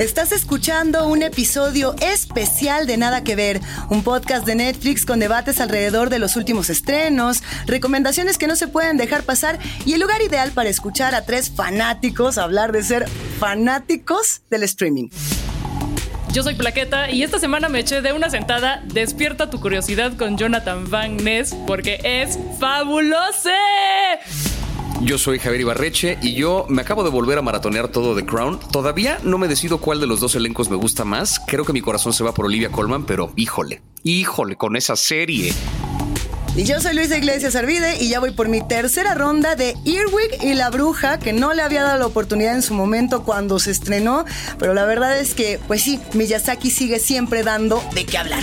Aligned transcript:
Estás 0.00 0.32
escuchando 0.32 1.06
un 1.06 1.22
episodio 1.22 1.94
especial 2.00 2.86
de 2.86 2.96
Nada 2.96 3.22
que 3.22 3.36
Ver, 3.36 3.60
un 3.90 4.02
podcast 4.02 4.46
de 4.46 4.54
Netflix 4.54 5.04
con 5.04 5.20
debates 5.20 5.60
alrededor 5.60 6.08
de 6.08 6.18
los 6.18 6.36
últimos 6.36 6.70
estrenos, 6.70 7.42
recomendaciones 7.66 8.38
que 8.38 8.46
no 8.46 8.56
se 8.56 8.66
pueden 8.66 8.96
dejar 8.96 9.24
pasar 9.24 9.58
y 9.84 9.92
el 9.92 10.00
lugar 10.00 10.22
ideal 10.22 10.52
para 10.52 10.70
escuchar 10.70 11.14
a 11.14 11.26
tres 11.26 11.50
fanáticos 11.50 12.38
hablar 12.38 12.72
de 12.72 12.82
ser 12.82 13.06
fanáticos 13.38 14.40
del 14.48 14.62
streaming. 14.62 15.10
Yo 16.32 16.44
soy 16.44 16.54
Plaqueta 16.54 17.10
y 17.10 17.22
esta 17.22 17.38
semana 17.38 17.68
me 17.68 17.80
eché 17.80 18.00
de 18.00 18.14
una 18.14 18.30
sentada 18.30 18.82
Despierta 18.86 19.50
tu 19.50 19.60
curiosidad 19.60 20.16
con 20.16 20.38
Jonathan 20.38 20.88
Van 20.88 21.18
Ness 21.18 21.54
porque 21.66 22.00
es 22.02 22.38
fabuloso. 22.58 23.50
Yo 25.02 25.16
soy 25.16 25.38
Javier 25.38 25.62
Ibarreche 25.62 26.18
y 26.20 26.34
yo 26.34 26.66
me 26.68 26.82
acabo 26.82 27.02
de 27.02 27.10
volver 27.10 27.38
a 27.38 27.42
maratonear 27.42 27.88
todo 27.88 28.14
The 28.14 28.26
Crown. 28.26 28.60
Todavía 28.70 29.18
no 29.22 29.38
me 29.38 29.48
decido 29.48 29.78
cuál 29.78 29.98
de 29.98 30.06
los 30.06 30.20
dos 30.20 30.34
elencos 30.34 30.68
me 30.68 30.76
gusta 30.76 31.06
más. 31.06 31.40
Creo 31.46 31.64
que 31.64 31.72
mi 31.72 31.80
corazón 31.80 32.12
se 32.12 32.22
va 32.22 32.34
por 32.34 32.44
Olivia 32.44 32.70
Colman, 32.70 33.06
pero 33.06 33.32
híjole, 33.34 33.80
híjole 34.02 34.56
con 34.56 34.76
esa 34.76 34.96
serie. 34.96 35.54
Y 36.54 36.64
yo 36.64 36.80
soy 36.80 36.94
Luisa 36.94 37.16
Iglesias 37.16 37.56
Arvide 37.56 37.96
y 37.98 38.10
ya 38.10 38.20
voy 38.20 38.32
por 38.32 38.48
mi 38.48 38.60
tercera 38.60 39.14
ronda 39.14 39.54
de 39.54 39.74
Earwig 39.86 40.42
y 40.42 40.54
la 40.54 40.68
Bruja, 40.68 41.18
que 41.18 41.32
no 41.32 41.54
le 41.54 41.62
había 41.62 41.82
dado 41.82 41.98
la 41.98 42.06
oportunidad 42.06 42.54
en 42.54 42.62
su 42.62 42.74
momento 42.74 43.22
cuando 43.22 43.58
se 43.58 43.70
estrenó, 43.70 44.26
pero 44.58 44.74
la 44.74 44.84
verdad 44.84 45.18
es 45.18 45.34
que, 45.34 45.60
pues 45.66 45.82
sí, 45.82 46.00
Miyazaki 46.12 46.70
sigue 46.70 46.98
siempre 46.98 47.42
dando 47.42 47.82
de 47.94 48.04
qué 48.04 48.18
hablar. 48.18 48.42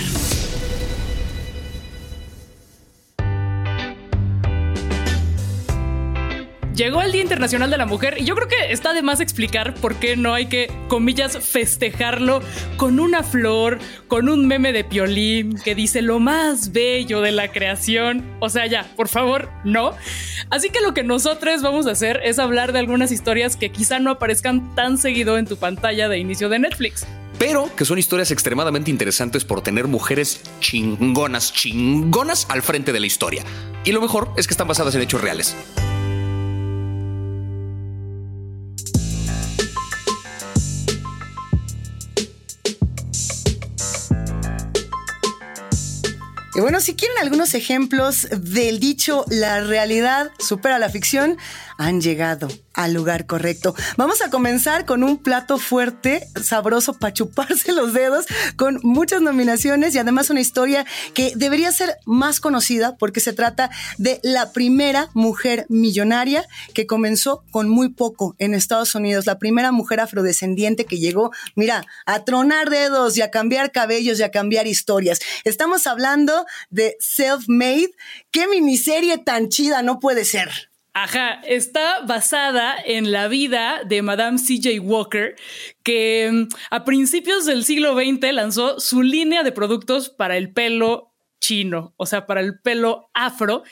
Llegó 6.78 7.02
el 7.02 7.10
Día 7.10 7.22
Internacional 7.22 7.72
de 7.72 7.76
la 7.76 7.86
Mujer 7.86 8.18
y 8.20 8.24
yo 8.24 8.36
creo 8.36 8.46
que 8.46 8.72
está 8.72 8.92
de 8.92 9.02
más 9.02 9.18
explicar 9.18 9.74
por 9.74 9.96
qué 9.96 10.16
no 10.16 10.32
hay 10.32 10.46
que, 10.46 10.70
comillas, 10.86 11.36
festejarlo 11.36 12.40
con 12.76 13.00
una 13.00 13.24
flor, 13.24 13.80
con 14.06 14.28
un 14.28 14.46
meme 14.46 14.72
de 14.72 14.84
piolín 14.84 15.58
que 15.64 15.74
dice 15.74 16.02
lo 16.02 16.20
más 16.20 16.70
bello 16.70 17.20
de 17.20 17.32
la 17.32 17.50
creación. 17.50 18.24
O 18.38 18.48
sea, 18.48 18.66
ya, 18.66 18.88
por 18.94 19.08
favor, 19.08 19.50
no. 19.64 19.92
Así 20.50 20.70
que 20.70 20.80
lo 20.80 20.94
que 20.94 21.02
nosotros 21.02 21.62
vamos 21.62 21.88
a 21.88 21.90
hacer 21.90 22.20
es 22.22 22.38
hablar 22.38 22.72
de 22.72 22.78
algunas 22.78 23.10
historias 23.10 23.56
que 23.56 23.72
quizá 23.72 23.98
no 23.98 24.12
aparezcan 24.12 24.76
tan 24.76 24.98
seguido 24.98 25.36
en 25.36 25.46
tu 25.46 25.56
pantalla 25.56 26.08
de 26.08 26.18
inicio 26.18 26.48
de 26.48 26.60
Netflix 26.60 27.04
pero 27.40 27.70
que 27.76 27.84
son 27.84 27.98
historias 27.98 28.32
extremadamente 28.32 28.90
interesantes 28.90 29.44
por 29.44 29.60
tener 29.60 29.86
mujeres 29.86 30.40
chingonas, 30.58 31.52
chingonas 31.52 32.46
al 32.50 32.62
frente 32.62 32.92
de 32.92 32.98
la 32.98 33.06
historia. 33.06 33.44
Y 33.84 33.92
lo 33.92 34.00
mejor 34.00 34.32
es 34.36 34.48
que 34.48 34.54
están 34.54 34.66
basadas 34.66 34.96
en 34.96 35.02
hechos 35.02 35.20
reales. 35.20 35.56
Y 46.58 46.60
bueno, 46.60 46.80
si 46.80 46.96
quieren 46.96 47.16
algunos 47.18 47.54
ejemplos 47.54 48.26
del 48.32 48.80
dicho 48.80 49.24
la 49.28 49.60
realidad 49.60 50.32
supera 50.40 50.80
la 50.80 50.88
ficción, 50.88 51.38
han 51.78 52.00
llegado 52.00 52.48
al 52.74 52.92
lugar 52.92 53.26
correcto. 53.26 53.74
Vamos 53.96 54.20
a 54.20 54.30
comenzar 54.30 54.84
con 54.84 55.02
un 55.02 55.16
plato 55.22 55.58
fuerte, 55.58 56.28
sabroso 56.42 56.94
para 56.98 57.14
chuparse 57.14 57.72
los 57.72 57.94
dedos, 57.94 58.26
con 58.56 58.80
muchas 58.82 59.22
nominaciones 59.22 59.94
y 59.94 59.98
además 59.98 60.28
una 60.28 60.40
historia 60.40 60.84
que 61.14 61.32
debería 61.34 61.72
ser 61.72 61.96
más 62.04 62.40
conocida 62.40 62.96
porque 62.98 63.20
se 63.20 63.32
trata 63.32 63.70
de 63.96 64.20
la 64.22 64.52
primera 64.52 65.08
mujer 65.14 65.66
millonaria 65.68 66.46
que 66.74 66.86
comenzó 66.86 67.44
con 67.50 67.68
muy 67.68 67.90
poco 67.90 68.34
en 68.38 68.54
Estados 68.54 68.94
Unidos, 68.94 69.26
la 69.26 69.38
primera 69.38 69.72
mujer 69.72 70.00
afrodescendiente 70.00 70.84
que 70.84 70.98
llegó, 70.98 71.30
mira, 71.54 71.86
a 72.06 72.24
tronar 72.24 72.70
dedos 72.70 73.16
y 73.16 73.22
a 73.22 73.30
cambiar 73.30 73.70
cabellos 73.70 74.18
y 74.18 74.24
a 74.24 74.30
cambiar 74.32 74.66
historias. 74.66 75.20
Estamos 75.44 75.86
hablando 75.86 76.44
de 76.70 76.96
Self-Made. 76.98 77.92
¿Qué 78.32 78.48
miniserie 78.48 79.18
tan 79.18 79.48
chida 79.48 79.82
no 79.82 80.00
puede 80.00 80.24
ser? 80.24 80.67
Ajá, 81.00 81.40
está 81.46 82.00
basada 82.00 82.74
en 82.84 83.12
la 83.12 83.28
vida 83.28 83.82
de 83.86 84.02
Madame 84.02 84.36
CJ 84.36 84.80
Walker, 84.80 85.36
que 85.84 86.28
mm, 86.28 86.48
a 86.70 86.84
principios 86.84 87.46
del 87.46 87.64
siglo 87.64 87.94
XX 87.94 88.32
lanzó 88.32 88.80
su 88.80 89.02
línea 89.02 89.44
de 89.44 89.52
productos 89.52 90.08
para 90.10 90.36
el 90.36 90.52
pelo 90.52 91.14
chino, 91.40 91.94
o 91.98 92.04
sea, 92.04 92.26
para 92.26 92.40
el 92.40 92.58
pelo 92.58 93.10
afro, 93.14 93.62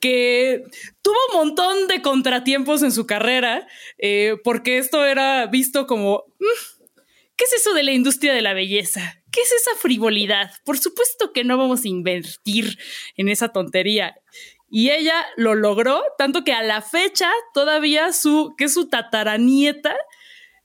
que 0.00 0.64
tuvo 1.00 1.14
un 1.30 1.46
montón 1.46 1.86
de 1.86 2.02
contratiempos 2.02 2.82
en 2.82 2.90
su 2.90 3.06
carrera, 3.06 3.68
eh, 3.98 4.34
porque 4.42 4.78
esto 4.78 5.04
era 5.04 5.46
visto 5.46 5.86
como, 5.86 6.24
mm, 6.40 6.96
¿qué 7.36 7.44
es 7.44 7.52
eso 7.52 7.72
de 7.72 7.84
la 7.84 7.92
industria 7.92 8.34
de 8.34 8.42
la 8.42 8.52
belleza? 8.52 9.22
¿Qué 9.30 9.42
es 9.42 9.52
esa 9.52 9.76
frivolidad? 9.80 10.50
Por 10.64 10.78
supuesto 10.78 11.32
que 11.32 11.44
no 11.44 11.56
vamos 11.56 11.84
a 11.84 11.88
invertir 11.88 12.78
en 13.16 13.28
esa 13.28 13.50
tontería. 13.50 14.16
Y 14.76 14.90
ella 14.90 15.24
lo 15.36 15.54
logró, 15.54 16.02
tanto 16.18 16.42
que 16.42 16.52
a 16.52 16.60
la 16.64 16.82
fecha 16.82 17.30
todavía 17.52 18.12
su, 18.12 18.56
que 18.58 18.68
su 18.68 18.88
tataranieta, 18.88 19.94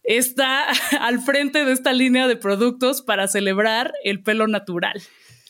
está 0.04 0.66
al 1.00 1.22
frente 1.22 1.64
de 1.64 1.74
esta 1.74 1.94
línea 1.94 2.28
de 2.28 2.36
productos 2.36 3.04
para 3.04 3.28
celebrar 3.28 3.94
el 4.04 4.24
pelo 4.24 4.48
natural. 4.48 5.00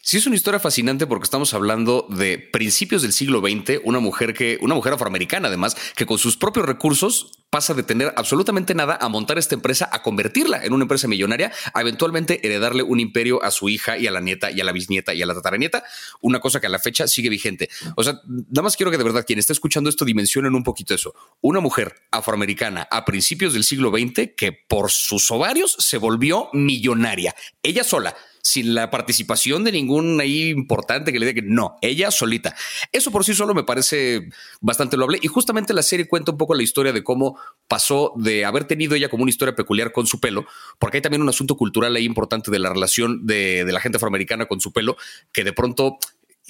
Sí, 0.01 0.17
es 0.17 0.27
una 0.27 0.35
historia 0.35 0.59
fascinante 0.59 1.07
porque 1.07 1.23
estamos 1.23 1.53
hablando 1.53 2.05
de 2.09 2.37
principios 2.37 3.01
del 3.01 3.13
siglo 3.13 3.39
XX, 3.39 3.79
una 3.85 3.99
mujer 3.99 4.33
que, 4.33 4.57
una 4.59 4.75
mujer 4.75 4.91
afroamericana 4.91 5.47
además, 5.47 5.77
que 5.95 6.05
con 6.05 6.17
sus 6.17 6.35
propios 6.35 6.65
recursos 6.65 7.38
pasa 7.49 7.73
de 7.73 7.83
tener 7.83 8.13
absolutamente 8.15 8.75
nada 8.75 8.97
a 9.01 9.09
montar 9.09 9.37
esta 9.37 9.55
empresa, 9.55 9.89
a 9.91 10.01
convertirla 10.01 10.63
en 10.63 10.73
una 10.73 10.83
empresa 10.83 11.07
millonaria, 11.07 11.51
a 11.73 11.81
eventualmente 11.81 12.45
heredarle 12.45 12.83
un 12.83 12.99
imperio 12.99 13.43
a 13.43 13.51
su 13.51 13.69
hija 13.69 13.97
y 13.97 14.07
a 14.07 14.11
la 14.11 14.21
nieta 14.21 14.51
y 14.51 14.61
a 14.61 14.63
la 14.63 14.71
bisnieta 14.71 15.13
y 15.13 15.21
a 15.21 15.25
la 15.25 15.33
tataranieta, 15.33 15.83
una 16.21 16.39
cosa 16.39 16.59
que 16.59 16.67
a 16.67 16.69
la 16.69 16.79
fecha 16.79 17.07
sigue 17.07 17.29
vigente. 17.29 17.69
O 17.95 18.03
sea, 18.03 18.21
nada 18.27 18.63
más 18.63 18.77
quiero 18.77 18.91
que 18.91 18.97
de 18.97 19.03
verdad 19.03 19.25
quien 19.25 19.39
está 19.39 19.53
escuchando 19.53 19.89
esto 19.89 20.05
dimensionen 20.05 20.53
un 20.53 20.63
poquito 20.63 20.93
eso. 20.93 21.13
Una 21.41 21.59
mujer 21.59 21.95
afroamericana 22.11 22.87
a 22.91 23.05
principios 23.05 23.53
del 23.53 23.63
siglo 23.63 23.89
XX 23.89 24.31
que 24.37 24.51
por 24.51 24.91
sus 24.91 25.29
ovarios 25.31 25.75
se 25.79 25.97
volvió 25.97 26.49
millonaria, 26.53 27.35
ella 27.63 27.83
sola 27.83 28.15
sin 28.43 28.73
la 28.73 28.89
participación 28.89 29.63
de 29.63 29.71
ningún 29.71 30.19
ahí 30.21 30.49
importante 30.49 31.11
que 31.11 31.19
le 31.19 31.25
diga 31.25 31.41
que 31.41 31.47
no, 31.47 31.77
ella 31.81 32.11
solita. 32.11 32.55
Eso 32.91 33.11
por 33.11 33.23
sí 33.23 33.33
solo 33.33 33.53
me 33.53 33.63
parece 33.63 34.29
bastante 34.61 34.97
loable 34.97 35.19
y 35.21 35.27
justamente 35.27 35.73
la 35.73 35.83
serie 35.83 36.07
cuenta 36.07 36.31
un 36.31 36.37
poco 36.37 36.55
la 36.55 36.63
historia 36.63 36.93
de 36.93 37.03
cómo 37.03 37.37
pasó 37.67 38.13
de 38.15 38.45
haber 38.45 38.65
tenido 38.65 38.95
ella 38.95 39.09
como 39.09 39.23
una 39.23 39.29
historia 39.29 39.55
peculiar 39.55 39.91
con 39.91 40.07
su 40.07 40.19
pelo, 40.19 40.45
porque 40.77 40.97
hay 40.97 41.01
también 41.01 41.21
un 41.21 41.29
asunto 41.29 41.57
cultural 41.57 41.95
ahí 41.95 42.05
importante 42.05 42.51
de 42.51 42.59
la 42.59 42.69
relación 42.69 43.25
de, 43.25 43.65
de 43.65 43.71
la 43.71 43.81
gente 43.81 43.97
afroamericana 43.97 44.47
con 44.47 44.61
su 44.61 44.71
pelo, 44.71 44.97
que 45.31 45.43
de 45.43 45.53
pronto 45.53 45.99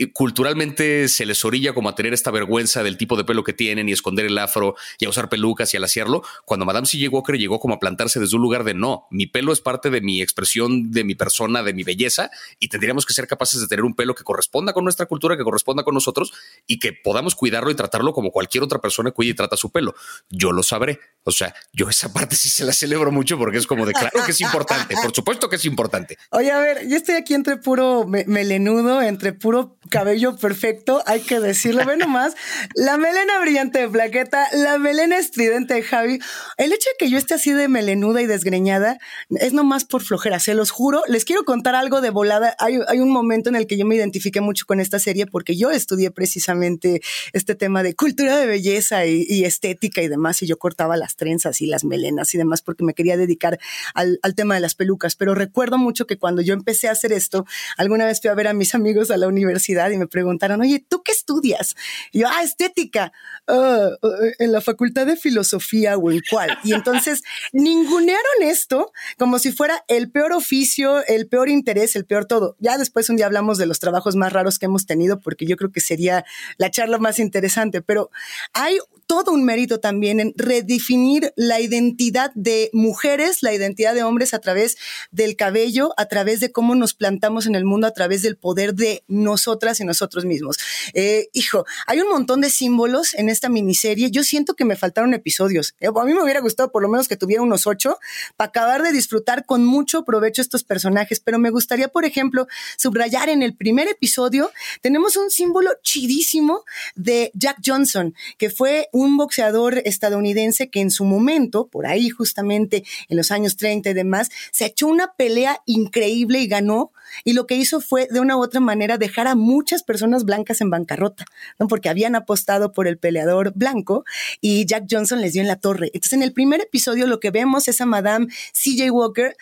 culturalmente 0.08 1.08
se 1.08 1.26
les 1.26 1.44
orilla 1.46 1.74
como 1.74 1.90
a 1.90 1.96
tener 1.96 2.14
esta 2.14 2.32
vergüenza 2.32 2.84
del 2.84 2.98
tipo 2.98 3.18
de 3.18 3.24
pelo 3.24 3.44
que 3.44 3.54
tienen 3.54 3.90
y 3.90 3.92
esconder 3.92 4.26
el 4.26 4.38
afro 4.38 4.76
y 5.00 5.06
a 5.06 5.10
usar 5.10 5.30
pelucas 5.30 5.74
y 5.74 5.78
al 5.78 5.84
asearlo, 5.84 6.24
cuando 6.46 6.66
Madame 6.66 6.88
C.J. 6.88 7.10
Walker 7.14 7.38
llegó 7.38 7.60
como 7.60 7.76
a 7.76 7.80
plantarse 7.80 8.20
desde 8.20 8.36
un 8.36 8.42
lugar 8.42 8.64
de 8.64 8.74
no, 8.74 9.08
mi 9.12 9.28
pelo 9.28 9.52
es 9.52 9.62
parte 9.62 9.90
de 9.90 10.02
mi 10.02 10.22
expresión, 10.22 10.92
de 10.92 11.04
mi 11.04 11.16
persona, 11.16 11.64
de 11.64 11.74
mi 11.74 11.84
belleza 11.84 12.32
y 12.60 12.70
tendríamos 12.70 13.06
que 13.06 13.14
ser 13.14 13.28
capaces 13.28 13.62
de 13.62 13.68
tener 13.68 13.86
un 13.86 13.96
pelo 13.96 14.16
que 14.16 14.24
corresponda 14.24 14.74
con 14.74 14.84
nuestra 14.84 15.06
cultura, 15.06 15.38
que 15.38 15.44
corresponda 15.44 15.84
con 15.84 15.94
nosotros 15.94 16.34
y 16.68 16.80
que 16.80 16.94
podamos 16.94 17.36
cuidarlo 17.36 17.72
y 17.72 17.76
tratarlo 17.76 18.14
como 18.14 18.32
cualquier 18.32 18.64
otra 18.64 18.80
persona 18.80 19.12
cuida 19.12 19.32
y 19.32 19.36
trata 19.36 19.58
su 19.58 19.72
pelo. 19.72 19.96
Yo 20.30 20.52
lo 20.52 20.64
sabré. 20.64 21.00
O 21.24 21.32
sea, 21.32 21.54
yo 21.74 21.90
esa 21.90 22.12
parte 22.12 22.36
sí 22.36 22.50
se 22.50 22.64
la 22.64 22.74
celebro 22.74 23.12
mucho 23.12 23.38
porque 23.38 23.58
es 23.58 23.68
como 23.68 23.86
de 23.86 23.94
claro 23.94 24.24
que 24.26 24.32
es 24.32 24.42
importante, 24.42 24.96
por 24.96 25.14
supuesto 25.14 25.50
que 25.50 25.58
es 25.58 25.66
importante. 25.66 26.18
Oye, 26.32 26.52
a 26.52 26.60
ver, 26.60 26.88
yo 26.88 26.96
estoy 26.96 27.16
aquí 27.16 27.34
entre 27.34 27.58
puro 27.58 28.06
melenudo, 28.08 29.02
entre 29.02 29.34
puro 29.34 29.78
cabello 29.90 30.38
perfecto, 30.38 31.04
hay 31.06 31.20
que 31.22 31.40
decirlo. 31.40 31.86
Ve 31.86 31.98
nomás, 31.98 32.36
la 32.76 32.98
melena 32.98 33.40
brillante 33.42 33.80
de 33.80 33.90
plaqueta, 33.90 34.48
la 34.54 34.78
melena 34.78 35.18
estridente 35.18 35.74
de 35.74 35.84
Javi. 35.84 36.20
El 36.58 36.72
hecho 36.72 36.90
de 36.90 36.96
que 36.98 37.12
yo 37.12 37.18
esté 37.18 37.34
así 37.34 37.52
de 37.52 37.68
melenuda 37.68 38.22
y 38.22 38.26
desgreñada 38.26 38.98
es 39.30 39.54
nomás 39.54 39.86
por 39.86 40.02
flojera, 40.02 40.40
se 40.40 40.54
los 40.54 40.72
juro. 40.72 41.04
Les 41.08 41.26
quiero 41.26 41.44
contar 41.44 41.76
algo 41.76 42.02
de 42.02 42.10
volada. 42.10 42.56
Hay, 42.60 42.80
hay 42.88 43.00
un 43.00 43.12
momento 43.12 43.50
en 43.50 43.56
el 43.56 43.68
que 43.68 43.78
yo 43.78 43.86
me 43.86 43.96
identifiqué 43.96 44.42
mucho 44.42 44.66
con 44.66 44.80
esta 44.80 45.00
serie 45.00 45.26
porque 45.26 45.58
yo 45.58 45.70
estudié 45.70 46.12
precisamente 46.12 47.02
este 47.34 47.56
tema 47.56 47.84
de 47.84 47.94
cultura 47.94 48.38
de 48.38 48.48
belleza 48.48 49.06
y, 49.06 49.26
y 49.28 49.44
estética 49.44 50.02
y 50.02 50.08
demás, 50.08 50.42
y 50.42 50.48
yo 50.48 50.58
cortaba 50.58 50.98
las 51.10 51.16
trenzas 51.16 51.60
y 51.62 51.66
las 51.66 51.84
melenas 51.84 52.34
y 52.36 52.38
demás 52.38 52.62
porque 52.62 52.84
me 52.84 52.94
quería 52.94 53.18
dedicar 53.18 53.60
al, 53.96 54.20
al 54.22 54.36
tema 54.36 54.54
de 54.54 54.62
las 54.62 54.76
pelucas. 54.76 55.16
Pero 55.16 55.34
recuerdo 55.34 55.78
mucho 55.78 56.06
que 56.06 56.18
cuando 56.18 56.42
yo 56.42 56.54
empecé 56.54 56.88
a 56.88 56.92
hacer 56.92 57.12
esto, 57.12 57.46
alguna 57.78 58.06
vez 58.06 58.22
fui 58.22 58.30
a 58.30 58.36
ver 58.36 58.48
a 58.48 58.54
mis 58.54 58.76
amigos 58.76 59.10
a 59.10 59.18
la 59.18 59.28
universidad 59.28 59.90
y 59.90 59.98
me 59.98 60.08
preguntaron, 60.08 60.62
oye, 60.62 60.86
¿tú 60.88 61.02
qué 61.02 61.12
estudias? 61.12 61.76
Y 62.12 62.20
yo, 62.20 62.28
ah, 62.28 62.44
estética, 62.44 63.12
uh, 63.48 63.90
en 64.38 64.52
la 64.52 64.62
facultad 64.62 65.08
de 65.08 65.16
filosofía 65.16 65.98
o 65.98 66.12
en 66.12 66.22
cuál. 66.30 66.58
Y 66.64 66.74
entonces 66.74 67.22
ningunearon 67.54 68.44
esto 68.44 68.92
como 69.18 69.40
si 69.40 69.52
fuera 69.52 69.84
el 69.88 70.12
peor 70.12 70.34
oficio, 70.34 71.04
el 71.08 71.28
peor 71.28 71.50
interés, 71.50 71.96
el 71.96 72.06
peor 72.06 72.26
todo. 72.26 72.56
Ya 72.60 72.78
después 72.78 73.10
un 73.10 73.16
día 73.16 73.26
hablamos 73.26 73.58
de 73.58 73.66
los 73.66 73.80
trabajos 73.80 74.16
más 74.16 74.32
raros 74.32 74.60
que 74.60 74.68
hemos 74.68 74.86
tenido 74.86 75.20
porque 75.20 75.48
yo 75.48 75.58
creo 75.58 75.72
que 75.72 75.82
sería 75.82 76.24
la 76.58 76.70
charla 76.70 77.00
más 77.00 77.18
interesante, 77.18 77.82
pero 77.82 78.12
hay 78.54 78.78
todo 79.08 79.32
un 79.32 79.44
mérito 79.44 79.80
también 79.80 80.20
en 80.20 80.34
redefinir 80.36 80.99
la 81.36 81.60
identidad 81.60 82.32
de 82.36 82.70
mujeres, 82.74 83.42
la 83.42 83.54
identidad 83.54 83.94
de 83.94 84.04
hombres 84.04 84.34
a 84.34 84.40
través 84.40 84.78
del 85.12 85.36
cabello, 85.36 85.94
a 85.98 86.06
través 86.08 86.40
de 86.40 86.52
cómo 86.52 86.76
nos 86.76 86.94
plantamos 86.94 87.46
en 87.46 87.56
el 87.56 87.66
mundo, 87.66 87.88
a 87.88 87.94
través 87.94 88.22
del 88.22 88.38
poder 88.38 88.74
de 88.74 89.04
nosotras 89.08 89.80
y 89.80 89.86
nosotros 89.86 90.26
mismos. 90.26 90.58
Eh, 90.94 91.30
hijo, 91.34 91.66
hay 91.88 92.00
un 92.02 92.10
montón 92.10 92.42
de 92.42 92.50
símbolos 92.50 93.14
en 93.14 93.30
esta 93.30 93.50
miniserie. 93.50 94.12
Yo 94.12 94.24
siento 94.24 94.56
que 94.56 94.66
me 94.66 94.76
faltaron 94.76 95.14
episodios. 95.14 95.76
Eh, 95.80 95.88
a 95.88 96.06
mí 96.06 96.14
me 96.14 96.24
hubiera 96.24 96.40
gustado 96.40 96.72
por 96.72 96.82
lo 96.82 96.90
menos 96.90 97.08
que 97.08 97.18
tuviera 97.18 97.42
unos 97.42 97.68
ocho 97.68 98.00
para 98.38 98.50
acabar 98.50 98.84
de 98.84 98.92
disfrutar 98.92 99.46
con 99.46 99.66
mucho 99.66 100.04
provecho 100.04 100.42
estos 100.42 100.64
personajes, 100.64 101.20
pero 101.20 101.40
me 101.40 101.50
gustaría, 101.50 101.88
por 101.88 102.06
ejemplo, 102.06 102.48
subrayar 102.78 103.30
en 103.30 103.44
el 103.44 103.56
primer 103.56 103.88
episodio, 103.88 104.52
tenemos 104.82 105.18
un 105.18 105.30
símbolo 105.30 105.72
chidísimo 105.84 106.64
de 106.96 107.32
Jack 107.34 107.58
Johnson, 107.66 108.14
que 108.38 108.50
fue 108.50 108.90
un 108.92 109.18
boxeador 109.18 109.82
estadounidense 109.86 110.70
que 110.70 110.82
en 110.82 110.89
su 110.92 111.06
momento, 111.06 111.68
por 111.68 111.86
ahí 111.86 112.10
justamente 112.10 112.84
en 113.08 113.18
los 113.18 113.32
años 113.32 113.58
30 113.58 113.90
y 113.90 113.94
demás, 113.94 114.30
se 114.52 114.66
echó 114.66 114.88
una 114.88 115.14
pelea 115.14 115.62
increíble 115.66 116.40
y 116.40 116.48
ganó. 116.48 116.92
Y 117.24 117.34
lo 117.34 117.48
que 117.48 117.56
hizo 117.56 117.82
fue, 117.82 118.08
de 118.12 118.20
una 118.20 118.38
u 118.38 118.42
otra 118.42 118.60
manera, 118.60 118.98
dejar 118.98 119.28
a 119.28 119.36
muchas 119.36 119.84
personas 119.84 120.26
blancas 120.26 120.62
en 120.62 120.70
bancarrota, 120.70 121.26
¿no? 121.58 121.68
Porque 121.68 121.90
habían 121.90 122.16
apostado 122.16 122.72
por 122.72 122.88
el 122.88 122.98
peleador 122.98 123.52
blanco 123.56 124.04
y 124.42 124.66
Jack 124.66 124.86
Johnson 124.90 125.22
les 125.22 125.34
dio 125.34 125.42
en 125.42 125.48
la 125.48 125.56
torre. 125.56 125.88
Entonces, 125.94 126.14
en 126.14 126.24
el 126.24 126.34
primer 126.34 126.62
episodio 126.62 127.08
lo 127.08 127.20
que 127.20 127.32
vemos 127.32 127.68
es 127.68 127.82
a 127.82 127.86
Madame 127.86 128.28
CJ 128.54 128.92
Walker 128.92 129.36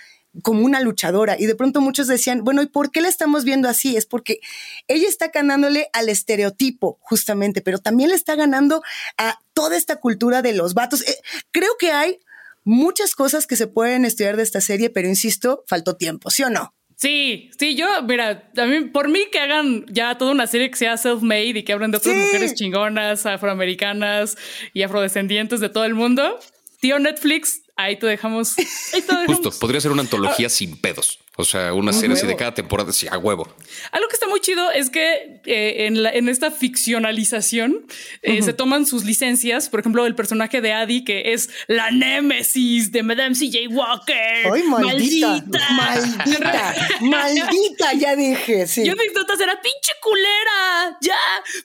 como 0.44 0.64
una 0.64 0.82
luchadora. 0.82 1.36
Y 1.40 1.46
de 1.46 1.56
pronto 1.56 1.82
muchos 1.82 2.08
decían, 2.08 2.44
bueno, 2.44 2.62
¿y 2.62 2.68
por 2.68 2.92
qué 2.92 3.02
la 3.02 3.10
estamos 3.10 3.44
viendo 3.44 3.70
así? 3.70 3.98
Es 3.98 4.06
porque 4.06 4.40
ella 4.88 5.08
está 5.08 5.30
ganándole 5.30 5.90
al 5.94 6.10
estereotipo, 6.10 6.98
justamente, 7.02 7.62
pero 7.62 7.80
también 7.80 8.10
le 8.10 8.16
está 8.16 8.36
ganando 8.36 8.82
a 9.18 9.40
toda 9.58 9.76
esta 9.76 9.96
cultura 9.96 10.44
de 10.44 10.54
los 10.54 10.76
vatos. 10.76 11.02
Eh, 11.02 11.18
creo 11.52 11.72
que 11.80 11.92
hay 11.92 12.20
muchas 12.64 13.16
cosas 13.16 13.48
que 13.48 13.56
se 13.56 13.66
pueden 13.66 14.06
estudiar 14.06 14.38
de 14.38 14.44
esta 14.44 14.62
serie, 14.62 14.92
pero 14.92 15.08
insisto, 15.08 15.64
faltó 15.66 15.96
tiempo, 15.96 16.30
¿sí 16.30 16.44
o 16.44 16.52
no? 16.52 16.76
Sí, 16.96 17.50
sí, 17.58 17.76
yo, 17.76 17.88
mira, 18.04 18.52
a 18.56 18.66
mí, 18.68 18.82
por 18.82 19.08
mí 19.08 19.26
que 19.32 19.40
hagan 19.40 19.84
ya 19.88 20.16
toda 20.16 20.32
una 20.32 20.46
serie 20.46 20.70
que 20.70 20.78
sea 20.78 20.96
self-made 20.96 21.58
y 21.58 21.64
que 21.64 21.74
hablen 21.74 21.90
de 21.90 21.98
otras 21.98 22.16
mujeres 22.16 22.54
chingonas, 22.54 23.26
afroamericanas 23.26 24.38
y 24.74 24.84
afrodescendientes 24.84 25.60
de 25.60 25.70
todo 25.70 25.86
el 25.86 25.96
mundo. 25.96 26.40
Tío 26.80 27.00
Netflix, 27.00 27.64
ahí 27.78 27.98
te 27.98 28.06
dejamos. 28.06 28.54
Justo, 29.26 29.50
podría 29.60 29.82
ser 29.82 29.92
una 29.92 30.04
antología 30.04 30.48
ah. 30.48 30.52
sin 30.52 30.78
pedos. 30.78 31.18
O 31.40 31.46
sea, 31.46 31.72
una 31.74 31.94
serie 31.94 32.16
así 32.16 32.26
de 32.26 32.36
cada 32.36 32.56
temporada, 32.56 32.92
sí, 32.92 33.08
a 33.12 33.16
huevo. 33.20 33.48
Algo 33.92 34.08
que 34.08 34.16
está 34.16 34.28
muy 34.28 34.40
chido 34.40 34.72
es 34.72 34.90
que 34.90 35.40
eh, 35.46 35.86
en, 35.86 36.02
la, 36.02 36.10
en, 36.10 36.30
esta 36.30 36.50
ficcionalización 36.50 37.86
eh, 38.24 38.42
se 38.42 38.54
toman 38.54 38.88
sus 38.88 39.06
licencias. 39.06 39.70
Por 39.70 39.82
ejemplo, 39.82 40.08
el 40.08 40.16
personaje 40.16 40.62
de 40.62 40.74
Adi, 40.74 41.04
que 41.04 41.34
es 41.34 41.52
la 41.68 41.92
némesis 41.92 42.92
de 42.92 43.04
Madame 43.04 43.36
CJ 43.36 43.68
Walker. 43.70 44.52
¡Ay, 44.52 44.64
maldita! 44.64 45.44
¡Maldita! 45.72 46.76
¡Maldita! 47.02 47.94
Ya 47.98 48.16
dije, 48.16 48.66
sí. 48.66 48.86
Yo 48.86 48.96
necesito 48.96 49.32
hacer 49.32 49.50
a 49.50 49.62
pinche 49.62 49.92
culera, 50.02 50.98
ya. 51.02 51.16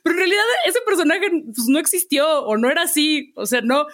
Pero 0.02 0.14
en 0.14 0.18
realidad 0.18 0.44
ese 0.66 0.80
personaje 0.84 1.30
pues, 1.30 1.66
no 1.68 1.78
existió 1.78 2.44
o 2.44 2.58
no 2.58 2.70
era 2.70 2.82
así. 2.82 3.32
O 3.36 3.46
sea, 3.46 3.60
no 3.62 3.86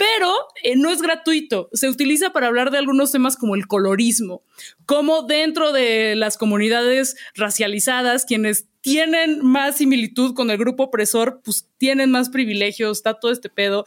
pero 0.00 0.32
eh, 0.62 0.76
no 0.76 0.90
es 0.90 1.02
gratuito. 1.02 1.68
Se 1.74 1.86
utiliza 1.86 2.30
para 2.30 2.46
hablar 2.46 2.70
de 2.70 2.78
algunos 2.78 3.12
temas 3.12 3.36
como 3.36 3.54
el 3.54 3.66
colorismo, 3.66 4.42
como 4.86 5.24
dentro 5.24 5.72
de 5.72 6.16
las 6.16 6.38
comunidades 6.38 7.16
racializadas, 7.34 8.24
quienes 8.24 8.66
tienen 8.80 9.44
más 9.44 9.76
similitud 9.76 10.32
con 10.32 10.50
el 10.50 10.56
grupo 10.56 10.84
opresor, 10.84 11.42
pues 11.44 11.68
tienen 11.76 12.10
más 12.10 12.30
privilegios, 12.30 12.96
está 12.96 13.12
todo 13.12 13.30
este 13.30 13.50
pedo. 13.50 13.84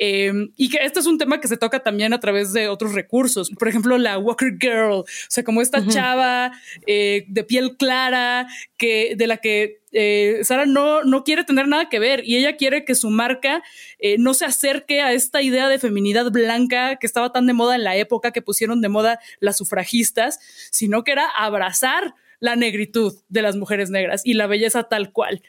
Em, 0.00 0.52
y 0.56 0.70
que 0.70 0.78
este 0.82 1.00
es 1.00 1.06
un 1.06 1.18
tema 1.18 1.40
que 1.40 1.48
se 1.48 1.56
toca 1.56 1.80
también 1.80 2.12
a 2.12 2.20
través 2.20 2.52
de 2.52 2.68
otros 2.68 2.94
recursos. 2.94 3.50
Por 3.50 3.66
ejemplo, 3.66 3.98
la 3.98 4.16
Walker 4.16 4.56
Girl, 4.58 4.92
o 4.92 5.04
sea, 5.28 5.42
como 5.42 5.60
esta 5.60 5.84
chava 5.88 6.52
eh, 6.86 7.24
de 7.26 7.42
piel 7.42 7.76
clara, 7.76 8.46
que, 8.76 9.14
de 9.16 9.26
la 9.26 9.38
que 9.38 9.80
eh, 9.90 10.38
Sara 10.44 10.66
no, 10.66 11.02
no 11.02 11.24
quiere 11.24 11.42
tener 11.42 11.66
nada 11.66 11.88
que 11.88 11.98
ver 11.98 12.22
y 12.24 12.36
ella 12.36 12.56
quiere 12.56 12.84
que 12.84 12.94
su 12.94 13.10
marca 13.10 13.64
eh, 13.98 14.18
no 14.18 14.34
se 14.34 14.44
acerque 14.44 15.00
a 15.00 15.12
esta 15.12 15.42
idea 15.42 15.68
de 15.68 15.80
feminidad 15.80 16.30
blanca 16.30 16.96
que 16.96 17.06
estaba 17.06 17.32
tan 17.32 17.46
de 17.46 17.54
moda 17.54 17.74
en 17.74 17.82
la 17.82 17.96
época 17.96 18.30
que 18.30 18.42
pusieron 18.42 18.80
de 18.80 18.88
moda 18.88 19.18
las 19.40 19.56
sufragistas, 19.56 20.38
sino 20.70 21.02
que 21.02 21.10
era 21.12 21.26
abrazar 21.26 22.14
la 22.38 22.54
negritud 22.54 23.14
de 23.28 23.42
las 23.42 23.56
mujeres 23.56 23.90
negras 23.90 24.22
y 24.24 24.34
la 24.34 24.46
belleza 24.46 24.84
tal 24.84 25.10
cual. 25.10 25.42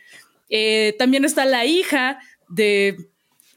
también 0.97 1.23
está 1.23 1.45
la 1.45 1.65
hija 1.65 2.19
de 2.47 3.09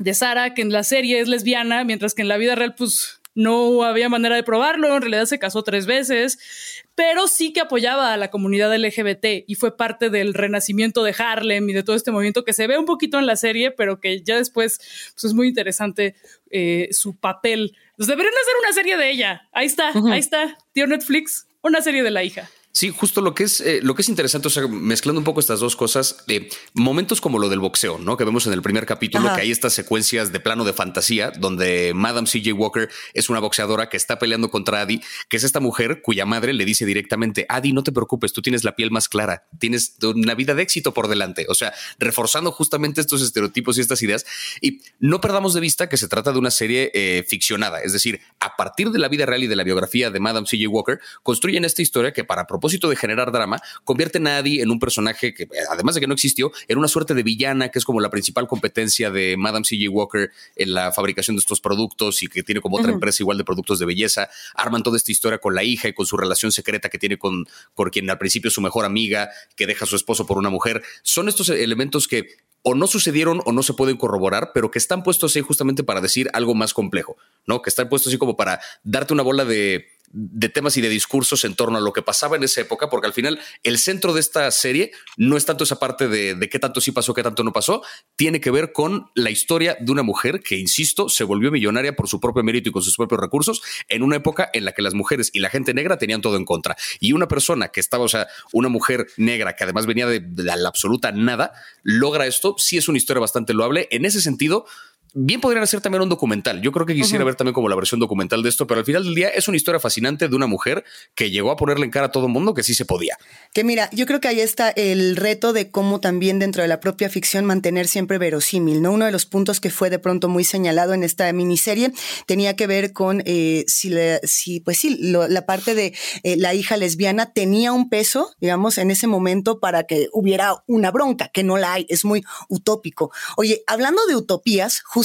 de 0.02 0.14
Sara, 0.14 0.54
que 0.54 0.62
en 0.62 0.72
la 0.72 0.82
serie 0.82 1.20
es 1.20 1.28
lesbiana, 1.28 1.84
mientras 1.84 2.14
que 2.14 2.22
en 2.22 2.28
la 2.28 2.36
vida 2.36 2.54
real, 2.54 2.74
pues 2.74 3.20
no 3.34 3.82
había 3.84 4.08
manera 4.08 4.36
de 4.36 4.42
probarlo, 4.42 4.94
en 4.94 5.02
realidad 5.02 5.24
se 5.24 5.38
casó 5.38 5.62
tres 5.62 5.86
veces, 5.86 6.82
pero 6.94 7.28
sí 7.28 7.52
que 7.52 7.60
apoyaba 7.60 8.12
a 8.12 8.16
la 8.16 8.30
comunidad 8.30 8.76
LGBT 8.76 9.44
y 9.46 9.54
fue 9.54 9.76
parte 9.76 10.10
del 10.10 10.34
renacimiento 10.34 11.02
de 11.02 11.14
Harlem 11.16 11.68
y 11.70 11.72
de 11.72 11.82
todo 11.82 11.96
este 11.96 12.10
movimiento 12.10 12.44
que 12.44 12.52
se 12.52 12.66
ve 12.66 12.76
un 12.76 12.84
poquito 12.84 13.18
en 13.18 13.26
la 13.26 13.36
serie, 13.36 13.70
pero 13.70 14.00
que 14.00 14.22
ya 14.22 14.36
después 14.36 14.78
pues, 15.14 15.24
es 15.24 15.34
muy 15.34 15.48
interesante 15.48 16.14
eh, 16.50 16.88
su 16.92 17.16
papel. 17.16 17.74
Pues 17.96 18.08
deberían 18.08 18.34
hacer 18.34 18.54
una 18.60 18.72
serie 18.72 18.96
de 18.96 19.10
ella. 19.10 19.48
Ahí 19.52 19.66
está, 19.66 19.92
ahí 20.10 20.18
está, 20.18 20.58
tío 20.72 20.86
Netflix, 20.86 21.46
una 21.62 21.80
serie 21.80 22.02
de 22.02 22.10
la 22.10 22.24
hija. 22.24 22.50
Sí, 22.74 22.88
justo 22.88 23.20
lo 23.20 23.34
que 23.34 23.44
es 23.44 23.60
eh, 23.60 23.80
lo 23.82 23.94
que 23.94 24.00
es 24.00 24.08
interesante, 24.08 24.48
o 24.48 24.50
sea, 24.50 24.66
mezclando 24.66 25.20
un 25.20 25.24
poco 25.24 25.40
estas 25.40 25.60
dos 25.60 25.76
cosas, 25.76 26.24
eh, 26.28 26.48
momentos 26.72 27.20
como 27.20 27.38
lo 27.38 27.50
del 27.50 27.60
boxeo, 27.60 27.98
¿no? 27.98 28.16
Que 28.16 28.24
vemos 28.24 28.46
en 28.46 28.54
el 28.54 28.62
primer 28.62 28.86
capítulo, 28.86 29.32
que 29.34 29.42
hay 29.42 29.50
estas 29.50 29.74
secuencias 29.74 30.32
de 30.32 30.40
plano 30.40 30.64
de 30.64 30.72
fantasía, 30.72 31.32
donde 31.32 31.92
Madame 31.94 32.26
CJ 32.26 32.54
Walker 32.54 32.88
es 33.12 33.28
una 33.28 33.40
boxeadora 33.40 33.90
que 33.90 33.98
está 33.98 34.18
peleando 34.18 34.50
contra 34.50 34.80
Adi, 34.80 35.02
que 35.28 35.36
es 35.36 35.44
esta 35.44 35.60
mujer 35.60 36.00
cuya 36.00 36.24
madre 36.24 36.54
le 36.54 36.64
dice 36.64 36.86
directamente, 36.86 37.44
Adi, 37.50 37.74
no 37.74 37.82
te 37.82 37.92
preocupes, 37.92 38.32
tú 38.32 38.40
tienes 38.40 38.64
la 38.64 38.74
piel 38.74 38.90
más 38.90 39.10
clara, 39.10 39.46
tienes 39.58 39.96
una 40.02 40.34
vida 40.34 40.54
de 40.54 40.62
éxito 40.62 40.94
por 40.94 41.08
delante, 41.08 41.44
o 41.50 41.54
sea, 41.54 41.74
reforzando 41.98 42.52
justamente 42.52 43.02
estos 43.02 43.20
estereotipos 43.20 43.76
y 43.76 43.82
estas 43.82 44.02
ideas. 44.02 44.24
Y 44.62 44.80
no 44.98 45.20
perdamos 45.20 45.52
de 45.52 45.60
vista 45.60 45.90
que 45.90 45.98
se 45.98 46.08
trata 46.08 46.32
de 46.32 46.38
una 46.38 46.50
serie 46.50 46.90
eh, 46.94 47.22
ficcionada, 47.28 47.82
es 47.82 47.92
decir, 47.92 48.22
a 48.40 48.56
partir 48.56 48.90
de 48.92 48.98
la 48.98 49.08
vida 49.08 49.26
real 49.26 49.42
y 49.42 49.46
de 49.46 49.56
la 49.56 49.64
biografía 49.64 50.10
de 50.10 50.20
Madame 50.20 50.46
CJ 50.46 50.68
Walker, 50.68 51.00
construyen 51.22 51.66
esta 51.66 51.82
historia 51.82 52.14
que 52.14 52.24
para 52.24 52.46
propósito 52.62 52.88
de 52.88 52.94
generar 52.94 53.32
drama, 53.32 53.60
convierte 53.82 54.18
a 54.18 54.20
Nadie 54.20 54.62
en 54.62 54.70
un 54.70 54.78
personaje 54.78 55.34
que, 55.34 55.48
además 55.68 55.96
de 55.96 56.00
que 56.00 56.06
no 56.06 56.14
existió, 56.14 56.52
era 56.68 56.78
una 56.78 56.86
suerte 56.86 57.12
de 57.12 57.24
villana 57.24 57.70
que 57.70 57.80
es 57.80 57.84
como 57.84 58.00
la 58.00 58.08
principal 58.08 58.46
competencia 58.46 59.10
de 59.10 59.36
Madame 59.36 59.64
C.J. 59.64 59.90
Walker 59.90 60.30
en 60.54 60.72
la 60.72 60.92
fabricación 60.92 61.34
de 61.34 61.40
estos 61.40 61.60
productos 61.60 62.22
y 62.22 62.28
que 62.28 62.44
tiene 62.44 62.60
como 62.60 62.76
otra 62.76 62.92
empresa 62.92 63.20
igual 63.20 63.36
de 63.36 63.42
productos 63.42 63.80
de 63.80 63.86
belleza. 63.86 64.28
Arman 64.54 64.84
toda 64.84 64.96
esta 64.96 65.10
historia 65.10 65.38
con 65.38 65.56
la 65.56 65.64
hija 65.64 65.88
y 65.88 65.92
con 65.92 66.06
su 66.06 66.16
relación 66.16 66.52
secreta 66.52 66.88
que 66.88 66.98
tiene 66.98 67.18
con, 67.18 67.46
con 67.74 67.90
quien 67.90 68.08
al 68.08 68.18
principio 68.18 68.46
es 68.46 68.54
su 68.54 68.60
mejor 68.60 68.84
amiga, 68.84 69.30
que 69.56 69.66
deja 69.66 69.84
a 69.84 69.88
su 69.88 69.96
esposo 69.96 70.24
por 70.24 70.38
una 70.38 70.48
mujer. 70.48 70.84
Son 71.02 71.28
estos 71.28 71.48
elementos 71.48 72.06
que 72.06 72.28
o 72.62 72.76
no 72.76 72.86
sucedieron 72.86 73.42
o 73.44 73.50
no 73.50 73.64
se 73.64 73.74
pueden 73.74 73.96
corroborar, 73.96 74.52
pero 74.54 74.70
que 74.70 74.78
están 74.78 75.02
puestos 75.02 75.34
ahí 75.34 75.42
justamente 75.42 75.82
para 75.82 76.00
decir 76.00 76.30
algo 76.32 76.54
más 76.54 76.74
complejo, 76.74 77.16
¿no? 77.44 77.60
Que 77.60 77.70
están 77.70 77.88
puestos 77.88 78.12
así 78.12 78.18
como 78.18 78.36
para 78.36 78.60
darte 78.84 79.12
una 79.12 79.24
bola 79.24 79.44
de, 79.44 79.88
de 80.12 80.48
temas 80.48 80.76
y 80.76 80.80
de 80.80 80.88
discursos 80.88 81.44
en 81.44 81.54
torno 81.54 81.78
a 81.78 81.80
lo 81.80 81.92
que 81.92 82.02
pasaba 82.02 82.36
en 82.36 82.44
esa 82.44 82.60
época, 82.60 82.90
porque 82.90 83.06
al 83.06 83.12
final 83.12 83.40
el 83.62 83.78
centro 83.78 84.12
de 84.12 84.20
esta 84.20 84.50
serie 84.50 84.92
no 85.16 85.36
es 85.36 85.46
tanto 85.46 85.64
esa 85.64 85.78
parte 85.78 86.08
de, 86.08 86.34
de, 86.34 86.48
qué 86.48 86.58
tanto 86.58 86.80
sí 86.80 86.92
pasó, 86.92 87.14
qué 87.14 87.22
tanto 87.22 87.42
no 87.42 87.52
pasó, 87.52 87.82
tiene 88.16 88.40
que 88.40 88.50
ver 88.50 88.72
con 88.72 89.10
la 89.14 89.30
historia 89.30 89.76
de 89.80 89.90
una 89.90 90.02
mujer 90.02 90.40
que, 90.40 90.56
insisto, 90.56 91.08
se 91.08 91.24
volvió 91.24 91.50
millonaria 91.50 91.96
por 91.96 92.08
su 92.08 92.20
propio 92.20 92.42
mérito 92.42 92.68
y 92.68 92.72
con 92.72 92.82
sus 92.82 92.96
propios 92.96 93.20
recursos 93.20 93.62
en 93.88 94.02
una 94.02 94.16
época 94.16 94.50
en 94.52 94.64
la 94.64 94.72
que 94.72 94.82
las 94.82 94.94
mujeres 94.94 95.30
y 95.32 95.40
la 95.40 95.50
gente 95.50 95.74
negra 95.74 95.98
tenían 95.98 96.20
todo 96.20 96.36
en 96.36 96.44
contra. 96.44 96.76
Y 97.00 97.12
una 97.12 97.28
persona 97.28 97.68
que 97.68 97.80
estaba, 97.80 98.04
o 98.04 98.08
sea, 98.08 98.26
una 98.52 98.68
mujer 98.68 99.06
negra 99.16 99.56
que 99.56 99.64
además 99.64 99.86
venía 99.86 100.06
de, 100.06 100.20
de 100.20 100.42
la 100.44 100.68
absoluta 100.68 101.12
nada, 101.12 101.52
logra 101.82 102.26
esto, 102.26 102.54
sí 102.58 102.76
es 102.76 102.88
una 102.88 102.98
historia 102.98 103.20
bastante 103.20 103.54
loable. 103.54 103.88
En 103.90 104.04
ese 104.04 104.20
sentido, 104.20 104.66
bien 105.14 105.40
podrían 105.40 105.62
hacer 105.62 105.80
también 105.80 106.02
un 106.02 106.08
documental. 106.08 106.60
Yo 106.62 106.72
creo 106.72 106.86
que 106.86 106.94
quisiera 106.94 107.24
ver 107.24 107.34
también 107.34 107.54
como 107.54 107.68
la 107.68 107.76
versión 107.76 108.00
documental 108.00 108.42
de 108.42 108.48
esto, 108.48 108.66
pero 108.66 108.80
al 108.80 108.86
final 108.86 109.04
del 109.04 109.14
día 109.14 109.28
es 109.28 109.48
una 109.48 109.56
historia 109.56 109.80
fascinante 109.80 110.28
de 110.28 110.36
una 110.36 110.46
mujer 110.46 110.84
que 111.14 111.30
llegó 111.30 111.50
a 111.50 111.56
ponerle 111.56 111.84
en 111.84 111.90
cara 111.90 112.06
a 112.06 112.10
todo 112.10 112.26
el 112.26 112.32
mundo 112.32 112.54
que 112.54 112.62
sí 112.62 112.74
se 112.74 112.84
podía. 112.84 113.16
Que 113.52 113.64
mira, 113.64 113.90
yo 113.92 114.06
creo 114.06 114.20
que 114.20 114.28
ahí 114.28 114.40
está 114.40 114.70
el 114.70 115.16
reto 115.16 115.52
de 115.52 115.70
cómo 115.70 116.00
también 116.00 116.38
dentro 116.38 116.62
de 116.62 116.68
la 116.68 116.80
propia 116.80 117.08
ficción 117.08 117.44
mantener 117.44 117.88
siempre 117.88 118.18
verosímil, 118.18 118.82
¿no? 118.82 118.92
Uno 118.92 119.04
de 119.04 119.12
los 119.12 119.26
puntos 119.26 119.60
que 119.60 119.70
fue 119.70 119.90
de 119.90 119.98
pronto 119.98 120.28
muy 120.28 120.44
señalado 120.44 120.94
en 120.94 121.02
esta 121.02 121.32
miniserie 121.32 121.92
tenía 122.26 122.56
que 122.56 122.66
ver 122.66 122.92
con 122.92 123.22
eh, 123.26 123.64
si, 123.68 123.94
si, 124.24 124.60
pues 124.60 124.78
sí, 124.78 124.96
la 124.98 125.46
parte 125.46 125.74
de 125.74 125.94
eh, 126.22 126.36
la 126.36 126.54
hija 126.54 126.76
lesbiana 126.76 127.32
tenía 127.32 127.72
un 127.72 127.88
peso, 127.88 128.30
digamos, 128.40 128.78
en 128.78 128.90
ese 128.90 129.06
momento 129.06 129.60
para 129.60 129.84
que 129.84 130.08
hubiera 130.12 130.62
una 130.66 130.90
bronca, 130.90 131.28
que 131.28 131.42
no 131.42 131.56
la 131.58 131.74
hay, 131.74 131.86
es 131.88 132.04
muy 132.04 132.24
utópico. 132.48 133.10
Oye, 133.36 133.62
hablando 133.66 134.06
de 134.06 134.16
utopías, 134.16 134.80
justamente, 134.80 135.01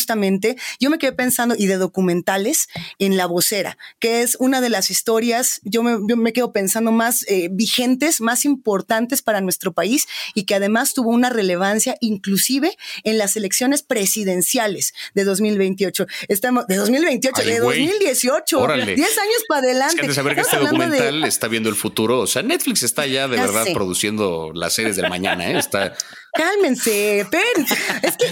yo 0.80 0.90
me 0.90 0.98
quedé 0.98 1.12
pensando, 1.12 1.56
y 1.58 1.68
de 1.68 1.78
documentales, 1.78 2.68
en 3.00 3.18
La 3.18 3.26
Vocera, 3.26 3.78
que 4.00 4.22
es 4.22 4.38
una 4.40 4.62
de 4.62 4.70
las 4.70 4.92
historias, 4.92 5.60
yo 5.64 5.84
me, 5.84 6.34
quedo 6.34 6.52
pensando 6.52 6.92
más 6.92 7.26
eh, 7.28 7.50
vigentes, 7.52 8.22
más 8.22 8.46
importantes 8.46 9.22
para 9.22 9.42
nuestro 9.42 9.74
país 9.74 10.08
y 10.34 10.44
que 10.44 10.56
además 10.56 10.94
tuvo 10.94 11.10
una 11.10 11.30
relevancia 11.30 11.96
inclusive 12.02 12.78
en 13.04 13.18
las 13.18 13.36
elecciones 13.36 13.84
presidenciales 13.84 14.94
de 15.14 15.24
2028. 15.24 16.06
Estamos, 16.28 16.68
de 16.68 16.76
2028, 16.76 17.44
de 17.44 17.60
2018, 17.60 18.68
10 18.68 18.98
años 18.98 19.44
para 19.48 19.62
adelante. 19.62 20.02
Es 20.02 20.08
de 20.08 20.14
saber 20.14 20.36
que 20.36 20.42
este 20.42 20.58
documental 20.58 21.24
está 21.24 21.48
viendo 21.48 21.70
el 21.70 21.76
futuro, 21.76 22.20
o 22.20 22.28
sea, 22.28 22.44
Netflix 22.44 22.84
está 22.84 23.06
ya 23.08 23.28
de 23.28 23.38
verdad 23.38 23.66
produciendo 23.74 24.52
las 24.54 24.74
series 24.74 24.96
del 24.96 25.10
mañana, 25.10 25.50
¿eh? 25.50 25.58
está 25.58 25.96
Cálmense, 26.38 27.26
pen. 27.30 27.66
Es 28.04 28.16
que 28.16 28.26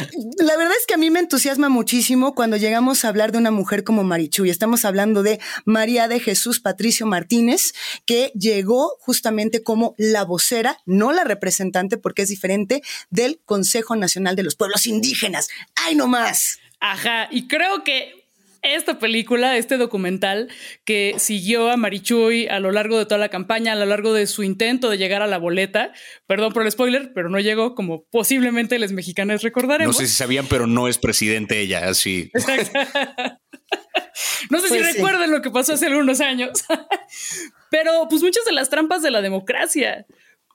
la 0.44 0.56
verdad 0.56 0.74
es 0.80 0.86
que 0.86 0.94
a 0.94 0.98
mí 0.98 1.10
me 1.10 1.20
entusiasma 1.20 1.70
muchísimo 1.70 2.36
cuando 2.36 2.56
llegamos 2.56 3.04
a 3.04 3.10
hablar 3.10 3.32
de 3.32 3.38
una 3.38 3.52
mujer 3.52 3.84
como 3.84 4.04
Marichu 4.04 4.46
estamos 4.46 4.86
hablando 4.86 5.24
de 5.24 5.40
María 5.66 6.08
de 6.08 6.20
Jesús 6.20 6.60
Patricio 6.60 7.06
Martínez, 7.06 7.74
que 8.06 8.32
llegó 8.36 8.96
justamente 9.00 9.64
como 9.64 9.96
la 9.98 10.24
vocera, 10.24 10.78
no 10.86 11.12
la 11.12 11.24
representante 11.24 11.98
porque 11.98 12.24
es 12.24 12.30
diferente, 12.30 12.82
del 13.10 13.40
Consejo 13.46 13.96
Nacional 13.96 14.36
de 14.36 14.44
los 14.44 14.56
Pueblos 14.56 14.88
Indígenas. 14.88 15.50
¡Ay, 15.76 15.96
no 15.96 16.08
más! 16.08 16.60
Ajá, 16.80 17.28
y 17.32 17.48
creo 17.48 17.84
que 17.84 18.25
esta 18.74 19.00
película, 19.00 19.58
este 19.58 19.78
documental 19.78 20.50
que 20.84 21.16
siguió 21.18 21.70
a 21.70 21.78
Marichuy 21.78 22.48
a 22.48 22.60
lo 22.60 22.72
largo 22.72 22.98
de 22.98 23.06
toda 23.06 23.18
la 23.18 23.30
campaña, 23.30 23.74
a 23.74 23.76
lo 23.76 23.86
largo 23.86 24.14
de 24.14 24.28
su 24.28 24.44
intento 24.44 24.90
de 24.90 24.98
llegar 24.98 25.22
a 25.22 25.28
la 25.28 25.38
boleta. 25.38 25.92
Perdón 26.26 26.54
por 26.54 26.64
el 26.64 26.72
spoiler, 26.72 27.12
pero 27.14 27.30
no 27.30 27.40
llegó 27.40 27.76
como 27.76 28.06
posiblemente 28.06 28.80
los 28.80 28.92
mexicanos 28.92 29.44
recordaremos. 29.44 29.96
No 29.96 30.02
sé 30.02 30.08
si 30.08 30.16
sabían, 30.16 30.48
pero 30.48 30.68
no 30.68 30.88
es 30.88 30.98
presidente 30.98 31.60
ella, 31.60 31.88
así. 31.88 32.32
no 34.50 34.60
sé 34.60 34.68
si 34.68 34.78
pues 34.78 34.96
recuerdan 34.96 35.32
lo 35.32 35.42
que 35.42 35.52
pasó 35.52 35.74
hace 35.74 35.88
algunos 35.88 36.22
años, 36.22 36.64
pero 37.70 38.08
pues 38.10 38.24
muchas 38.24 38.46
de 38.46 38.54
las 38.54 38.70
trampas 38.70 39.02
de 39.02 39.12
la 39.12 39.22
democracia 39.22 40.06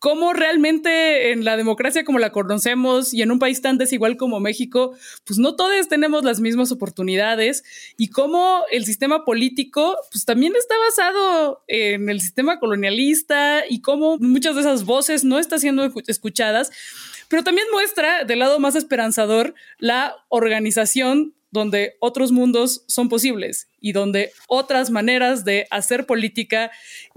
cómo 0.01 0.33
realmente 0.33 1.31
en 1.31 1.45
la 1.45 1.59
democracia 1.59 2.05
como 2.05 2.19
la 2.19 2.33
conocemos 2.33 3.13
y 3.13 3.21
en 3.21 3.31
un 3.31 3.39
país 3.39 3.61
tan 3.61 3.77
desigual 3.77 4.17
como 4.17 4.41
México, 4.41 4.97
pues 5.25 5.39
no 5.39 5.55
todos 5.55 5.89
tenemos 5.89 6.25
las 6.25 6.41
mismas 6.41 6.73
oportunidades 6.73 7.63
y 7.99 8.09
cómo 8.09 8.65
el 8.73 8.87
sistema 8.87 9.27
político 9.27 9.97
pues 10.11 10.25
también 10.25 10.55
está 10.57 10.75
basado 10.79 11.63
en 11.69 12.09
el 12.09 12.21
sistema 12.23 12.59
colonialista 12.59 13.63
y 13.69 13.83
cómo 13.83 14.17
muchas 14.19 14.55
de 14.55 14.63
esas 14.63 14.87
voces 14.87 15.23
no 15.23 15.39
están 15.39 15.61
siendo 15.61 15.93
escuchadas, 16.07 16.73
pero 17.29 17.45
también 17.45 17.67
muestra 17.71 18.25
del 18.25 18.39
lado 18.39 18.59
más 18.59 18.77
esperanzador 18.77 19.55
la 19.79 20.17
organización 20.31 21.35
donde 21.51 21.97
otros 22.01 22.33
mundos 22.33 22.85
son 22.87 23.09
posibles 23.09 23.69
y 23.81 23.93
donde 23.93 24.33
otras 24.47 24.91
maneras 24.91 25.45
de 25.45 25.67
hacer 25.71 26.07
política 26.07 26.71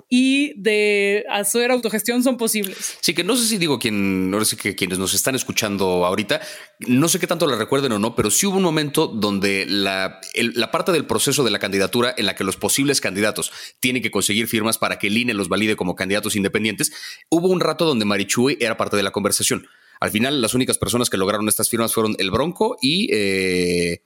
y 0.09 0.53
de 0.59 1.25
hacer 1.29 1.71
autogestión 1.71 2.23
son 2.23 2.37
posibles. 2.37 2.97
Sí, 3.01 3.13
que 3.13 3.23
no 3.23 3.35
sé 3.35 3.45
si 3.45 3.57
digo 3.57 3.79
quien, 3.79 4.31
no 4.31 4.43
sé 4.45 4.57
que 4.57 4.75
quienes 4.75 4.97
nos 4.97 5.13
están 5.13 5.35
escuchando 5.35 6.05
ahorita, 6.05 6.41
no 6.79 7.07
sé 7.09 7.19
qué 7.19 7.27
tanto 7.27 7.47
la 7.47 7.57
recuerden 7.57 7.91
o 7.91 7.99
no, 7.99 8.15
pero 8.15 8.31
sí 8.31 8.45
hubo 8.45 8.57
un 8.57 8.63
momento 8.63 9.07
donde 9.07 9.65
la, 9.67 10.19
la 10.35 10.71
parte 10.71 10.91
del 10.91 11.05
proceso 11.05 11.43
de 11.43 11.51
la 11.51 11.59
candidatura 11.59 12.13
en 12.17 12.25
la 12.25 12.35
que 12.35 12.43
los 12.43 12.57
posibles 12.57 13.01
candidatos 13.01 13.51
tienen 13.79 14.01
que 14.01 14.11
conseguir 14.11 14.47
firmas 14.47 14.77
para 14.77 14.97
que 14.97 15.07
el 15.07 15.17
INE 15.17 15.33
los 15.33 15.49
valide 15.49 15.75
como 15.75 15.95
candidatos 15.95 16.35
independientes, 16.35 16.91
hubo 17.29 17.49
un 17.49 17.59
rato 17.59 17.85
donde 17.85 18.05
Marichuy 18.05 18.57
era 18.59 18.77
parte 18.77 18.97
de 18.97 19.03
la 19.03 19.11
conversación. 19.11 19.67
Al 19.99 20.11
final, 20.11 20.41
las 20.41 20.53
únicas 20.53 20.77
personas 20.77 21.09
que 21.09 21.17
lograron 21.17 21.47
estas 21.47 21.69
firmas 21.69 21.93
fueron 21.93 22.15
el 22.19 22.29
Bronco 22.29 22.77
y 22.81 23.07
eh, 23.13 24.01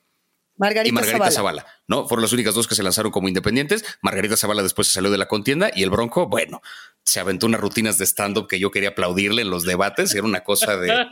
Margarita, 0.58 0.90
y 0.90 0.92
Margarita 0.92 1.32
Zavala. 1.32 1.66
¿no? 1.88 2.08
Fueron 2.08 2.24
las 2.24 2.34
únicas 2.34 2.56
dos 2.56 2.68
que 2.68 2.76
se 2.76 2.84
lanzaron 2.84 3.12
como 3.12 3.28
independientes. 3.28 3.86
Margarita 4.02 4.38
Zavala 4.38 4.64
después 4.64 4.88
se 4.88 4.94
salió 4.94 5.12
de 5.12 5.18
la 5.18 5.28
contienda 5.28 5.72
y 5.74 5.84
el 5.84 5.90
Bronco, 5.90 6.28
bueno, 6.28 6.62
se 7.04 7.20
aventó 7.20 7.46
unas 7.46 7.62
rutinas 7.62 7.98
de 7.98 8.06
stand-up 8.06 8.48
que 8.48 8.60
yo 8.60 8.72
quería 8.72 8.90
aplaudirle 8.90 9.42
en 9.42 9.50
los 9.50 9.64
debates. 9.64 10.14
Era 10.14 10.24
una 10.24 10.44
cosa 10.44 10.78
de... 10.78 10.94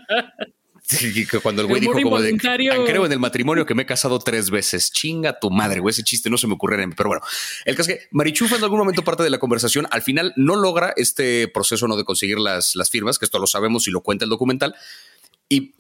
cuando 1.42 1.62
el 1.62 1.68
güey 1.68 1.82
dijo 1.82 1.94
como 1.94 2.22
de 2.22 2.38
creo 2.38 3.06
en 3.06 3.12
el 3.12 3.20
matrimonio 3.20 3.66
que 3.66 3.74
me 3.74 3.84
he 3.84 3.86
casado 3.86 4.20
tres 4.20 4.50
veces. 4.50 4.92
Chinga 4.92 5.40
tu 5.40 5.50
madre, 5.50 5.80
güey. 5.80 5.92
Ese 5.92 6.04
chiste 6.04 6.30
no 6.30 6.38
se 6.38 6.48
me 6.48 6.54
ocurre. 6.54 6.76
Pero 6.96 7.10
bueno, 7.10 7.24
el 7.66 7.76
caso 7.76 7.92
es 7.92 7.98
que 7.98 8.08
Marichufa 8.12 8.58
en 8.58 8.64
algún 8.64 8.80
momento 8.80 9.04
parte 9.04 9.24
de 9.24 9.30
la 9.30 9.40
conversación. 9.40 9.88
Al 9.92 10.02
final 10.02 10.34
no 10.36 10.56
logra 10.56 10.94
este 10.96 11.48
proceso 11.48 11.88
no 11.88 11.98
de 11.98 12.04
conseguir 12.04 12.38
las, 12.38 12.76
las 12.76 12.90
firmas, 12.90 13.18
que 13.18 13.26
esto 13.26 13.40
lo 13.40 13.48
sabemos 13.48 13.88
y 13.88 13.92
lo 13.92 14.02
cuenta 14.02 14.26
el 14.26 14.30
documental. 14.30 14.76
Y 15.50 15.74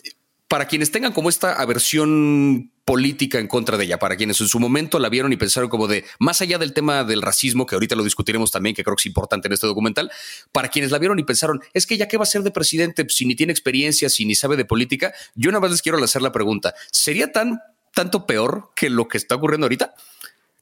para 0.48 0.68
quienes 0.68 0.92
tengan 0.92 1.12
como 1.12 1.30
esta 1.30 1.54
aversión 1.54 2.72
política 2.86 3.40
en 3.40 3.48
contra 3.48 3.78
de 3.78 3.86
ella, 3.86 3.98
para 3.98 4.16
quienes 4.16 4.40
en 4.40 4.48
su 4.48 4.60
momento 4.60 5.00
la 5.00 5.10
vieron 5.10 5.34
y 5.34 5.38
pensaron 5.38 5.70
como 5.70 5.88
de, 5.88 6.06
más 6.20 6.42
allá 6.42 6.60
del 6.60 6.72
tema 6.72 7.04
del 7.04 7.24
racismo, 7.24 7.66
que 7.66 7.76
ahorita 7.76 7.96
lo 7.96 8.04
discutiremos 8.04 8.52
también, 8.52 8.76
que 8.76 8.84
creo 8.84 8.96
que 8.96 9.02
es 9.02 9.06
importante 9.08 9.48
en 9.48 9.54
este 9.54 9.66
documental, 9.66 10.12
para 10.52 10.70
quienes 10.70 10.92
la 10.92 11.00
vieron 11.00 11.18
y 11.18 11.24
pensaron, 11.24 11.62
es 11.74 11.88
que 11.88 11.98
ya 11.98 12.08
qué 12.08 12.18
va 12.18 12.24
a 12.24 12.28
ser 12.28 12.44
de 12.44 12.52
presidente 12.52 13.06
si 13.10 13.26
ni 13.26 13.36
tiene 13.36 13.52
experiencia, 13.52 14.08
si 14.10 14.26
ni 14.26 14.36
sabe 14.36 14.56
de 14.56 14.66
política, 14.66 15.14
yo 15.34 15.52
nada 15.52 15.62
más 15.62 15.72
les 15.72 15.82
quiero 15.82 16.02
hacer 16.04 16.22
la 16.22 16.32
pregunta, 16.32 16.76
¿sería 16.92 17.32
tan 17.32 17.60
tanto 17.96 18.28
peor 18.28 18.70
que 18.76 18.92
lo 18.92 19.08
que 19.08 19.18
está 19.18 19.36
ocurriendo 19.36 19.66
ahorita? 19.66 19.96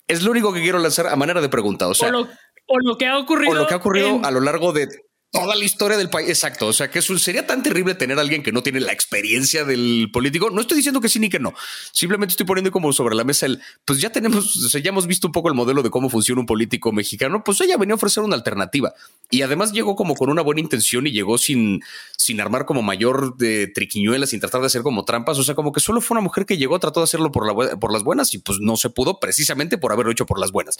Es 0.08 0.24
lo 0.24 0.32
único 0.32 0.53
que 0.53 0.62
quiero 0.62 0.80
lanzar 0.80 1.08
a 1.08 1.15
manera 1.18 1.42
de 1.42 1.50
pregunta. 1.50 1.88
O 1.88 1.94
sea, 1.94 2.10
o 2.10 2.80
lo, 2.80 2.98
que 2.98 3.08
ha 3.08 3.18
ocurrido. 3.18 3.51
O 3.51 3.56
lo 3.56 3.68
que 3.68 3.74
ha 3.74 3.77
ocurrido 3.77 4.22
a 4.24 4.32
lo 4.32 4.39
largo 4.39 4.72
de 4.72 4.88
toda 5.34 5.56
la 5.56 5.66
historia 5.66 5.98
del 5.98 6.12
país. 6.12 6.30
Exacto. 6.30 6.68
O 6.68 6.74
sea, 6.74 6.92
que 6.92 7.02
sería 7.02 7.48
tan 7.48 7.63
terrible 7.63 7.96
tener 7.96 8.20
a 8.20 8.22
alguien 8.22 8.44
que 8.44 8.52
no 8.52 8.62
tiene 8.62 8.80
la 8.80 8.94
experiencia 8.94 9.66
del 9.66 10.10
político. 10.13 10.52
No 10.52 10.62
estoy 10.62 10.78
diciendo 10.78 11.02
que 11.02 11.10
sí 11.10 11.18
ni 11.18 11.28
que 11.28 11.40
no. 11.40 11.54
Simplemente 11.92 12.34
estoy 12.34 12.46
poniendo 12.46 12.72
como 12.72 12.94
sobre 12.94 13.16
la 13.16 13.24
mesa 13.24 13.48
el, 13.48 13.60
pues 13.84 14.00
ya 14.00 14.12
tenemos, 14.12 14.56
o 14.56 14.70
sea, 14.70 14.80
ya 14.80 14.90
hemos 14.90 15.08
visto 15.08 15.28
un 15.28 15.32
poco 15.32 15.50
el 15.50 15.56
modelo 15.56 15.82
de 15.82 15.90
cómo 15.90 16.08
funciona 16.12 16.40
un 16.40 16.46
político 16.46 16.92
mexicano. 16.92 17.44
Pues 17.44 17.60
ella 17.62 17.78
venía 17.78 17.94
a 17.94 17.96
ofrecer 17.96 18.24
una 18.24 18.36
alternativa 18.36 18.94
y 19.32 19.42
además 19.42 19.72
llegó 19.72 19.96
como 19.96 20.13
con 20.13 20.30
una 20.30 20.44
buena 20.44 20.62
intención 20.62 21.08
y 21.08 21.12
llegó 21.12 21.40
sin, 21.40 21.82
sin 22.16 22.40
armar 22.40 22.66
como 22.66 22.84
mayor 22.84 23.36
de 23.36 23.66
triquiñuelas, 23.66 24.30
sin 24.30 24.40
tratar 24.40 24.62
de 24.62 24.68
hacer 24.68 24.84
como 24.84 25.04
trampas. 25.04 25.40
O 25.40 25.44
sea, 25.44 25.56
como 25.56 25.72
que 25.74 25.80
solo 25.80 26.00
fue 26.00 26.13
una 26.13 26.24
mujer 26.24 26.46
que 26.46 26.58
llegó, 26.58 26.80
trató 26.80 27.00
de 27.00 27.06
hacerlo 27.06 27.32
por, 27.32 27.48
la, 27.48 27.75
por 27.78 27.92
las 27.92 28.04
buenas 28.04 28.36
y 28.36 28.38
pues 28.38 28.60
no 28.62 28.78
se 28.78 28.92
pudo 28.92 29.20
precisamente 29.20 29.80
por 29.80 29.92
haberlo 29.92 30.12
hecho 30.12 30.28
por 30.28 30.40
las 30.40 30.52
buenas. 30.52 30.78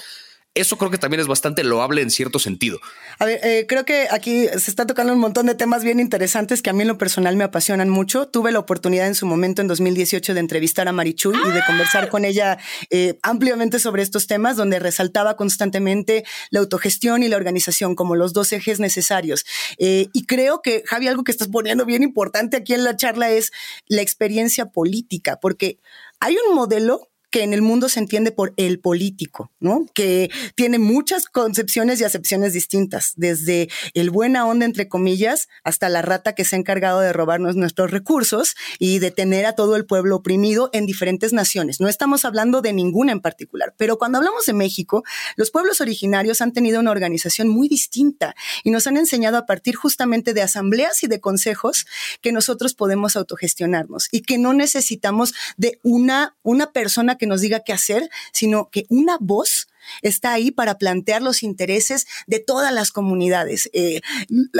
Eso 0.56 0.78
creo 0.78 0.92
que 0.92 1.00
también 1.00 1.20
es 1.20 1.26
bastante 1.26 1.64
loable 1.64 2.04
en 2.04 2.12
cierto 2.12 2.38
sentido. 2.38 2.80
A 3.18 3.26
ver, 3.26 3.40
eh, 3.44 3.66
creo 3.68 3.86
que 3.86 4.08
aquí 4.12 4.48
se 4.48 4.70
está 4.70 4.86
tocando 4.86 5.12
un 5.12 5.20
montón 5.20 5.48
de 5.48 5.56
temas 5.56 5.84
bien 5.84 6.00
interesantes 6.00 6.62
que 6.62 6.70
a 6.70 6.74
mí 6.74 6.84
en 6.84 6.90
lo 6.90 7.00
personal 7.00 7.36
me 7.36 7.44
apasionan 7.44 7.90
mucho. 7.90 8.28
Tuve 8.28 8.52
la 8.52 8.60
oportunidad 8.60 9.08
en 9.08 9.16
su 9.16 9.26
momento, 9.26 9.64
en 9.64 9.68
2018, 9.68 10.36
de 10.36 10.40
entrevistar 10.40 10.88
a 10.88 10.92
Marichuy 10.92 11.36
y 11.36 11.52
de 11.52 11.66
conversar 11.66 12.08
con 12.10 12.24
ella 12.24 12.60
eh, 12.92 13.18
ampliamente 13.24 13.80
sobre 13.80 14.04
estos 14.04 14.28
temas, 14.28 14.56
donde 14.56 14.78
resaltaba 14.78 15.36
constantemente 15.38 16.24
la 16.52 16.60
autogestión 16.60 17.24
y 17.24 17.30
la 17.30 17.38
organización 17.38 17.96
como 17.96 18.16
los 18.16 18.32
dos 18.34 18.54
ejes 18.54 18.80
necesarios. 18.80 19.46
Eh, 19.80 20.10
y 20.14 20.28
creo 20.28 20.62
que, 20.62 20.84
Javi, 20.86 21.08
algo 21.08 21.24
que 21.24 21.32
estás 21.32 21.48
poniendo 21.48 21.84
bien 21.84 22.04
importante 22.04 22.58
aquí 22.58 22.76
en 22.76 22.84
la 22.84 22.96
charla 22.96 23.32
es 23.32 23.52
la 23.88 24.04
experiencia 24.04 24.68
política, 24.68 25.40
porque 25.42 25.80
hay 26.20 26.38
un 26.48 26.54
modelo 26.54 27.10
que 27.34 27.42
en 27.42 27.52
el 27.52 27.64
mundo 27.64 27.90
se 27.90 28.00
entiende 28.00 28.32
por 28.32 28.54
el 28.58 28.80
político, 28.80 29.52
¿no? 29.60 29.88
Que 29.96 30.30
tiene 30.54 30.78
muchas 30.78 31.26
concepciones 31.26 32.00
y 32.00 32.04
acepciones 32.04 32.54
distintas, 32.54 33.14
desde 33.16 33.70
el 33.96 34.12
buena 34.12 34.46
onda, 34.46 34.68
entre 34.68 34.88
comillas, 34.88 35.50
hasta 35.64 35.90
la 35.90 36.04
rata 36.04 36.36
que 36.36 36.46
se 36.46 36.56
ha 36.56 36.60
encargado 36.60 37.00
de 37.00 37.12
robarnos 37.12 37.56
nuestros 37.56 37.90
recursos 37.90 38.54
y 38.78 39.00
de 39.00 39.10
tener 39.10 39.48
a 39.48 39.54
todo 39.54 39.76
el 39.76 39.88
pueblo 39.88 40.18
oprimido 40.18 40.70
en 40.74 40.86
diferentes 40.86 41.34
naciones. 41.34 41.82
No 41.82 41.88
estamos 41.88 42.24
hablando 42.24 42.62
de 42.62 42.72
ninguna 42.72 43.12
en 43.12 43.20
particular, 43.20 43.74
pero 43.78 43.98
cuando 43.98 44.20
hablamos 44.20 44.46
de 44.46 44.54
México, 44.54 45.04
los 45.36 45.50
pueblos 45.50 45.82
originarios 45.82 46.40
han 46.40 46.54
tenido 46.54 46.80
una 46.82 46.92
organización 46.92 47.48
muy 47.48 47.68
distinta 47.68 48.36
y 48.64 48.70
nos 48.70 48.86
han 48.86 48.96
enseñado 48.96 49.40
a 49.40 49.48
partir 49.48 49.74
justamente 49.74 50.36
de 50.36 50.44
asambleas 50.44 51.04
y 51.04 51.08
de 51.08 51.20
consejos 51.20 51.88
que 52.22 52.32
nosotros 52.32 52.76
podemos 52.76 53.16
autogestionarnos 53.16 54.08
y 54.12 54.22
que 54.22 54.38
no 54.38 54.54
necesitamos 54.54 55.34
de 55.58 55.80
una, 55.82 56.36
una 56.44 56.72
persona 56.72 57.18
que 57.18 57.23
que 57.24 57.28
nos 57.28 57.40
diga 57.40 57.62
qué 57.62 57.72
hacer, 57.72 58.10
sino 58.34 58.70
que 58.70 58.86
una 58.90 59.18
voz 59.18 59.70
está 60.02 60.34
ahí 60.34 60.52
para 60.52 60.78
plantear 60.78 61.22
los 61.22 61.42
intereses 61.42 62.06
de 62.28 62.40
todas 62.40 62.74
las 62.74 62.92
comunidades. 62.92 63.70
Eh, 63.72 64.02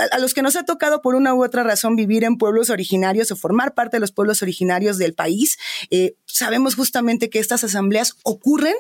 a 0.10 0.18
los 0.18 0.34
que 0.34 0.42
nos 0.42 0.56
ha 0.56 0.64
tocado 0.64 1.02
por 1.02 1.16
una 1.16 1.34
u 1.34 1.44
otra 1.44 1.64
razón 1.64 1.98
vivir 1.98 2.24
en 2.24 2.38
pueblos 2.38 2.70
originarios 2.70 3.32
o 3.32 3.36
formar 3.36 3.74
parte 3.74 3.98
de 3.98 4.00
los 4.00 4.14
pueblos 4.14 4.42
originarios 4.42 4.98
del 4.98 5.14
país, 5.14 5.58
eh, 5.90 6.16
sabemos 6.26 6.76
justamente 6.76 7.30
que 7.30 7.40
estas 7.40 7.66
asambleas 7.66 8.14
ocurren 8.24 8.76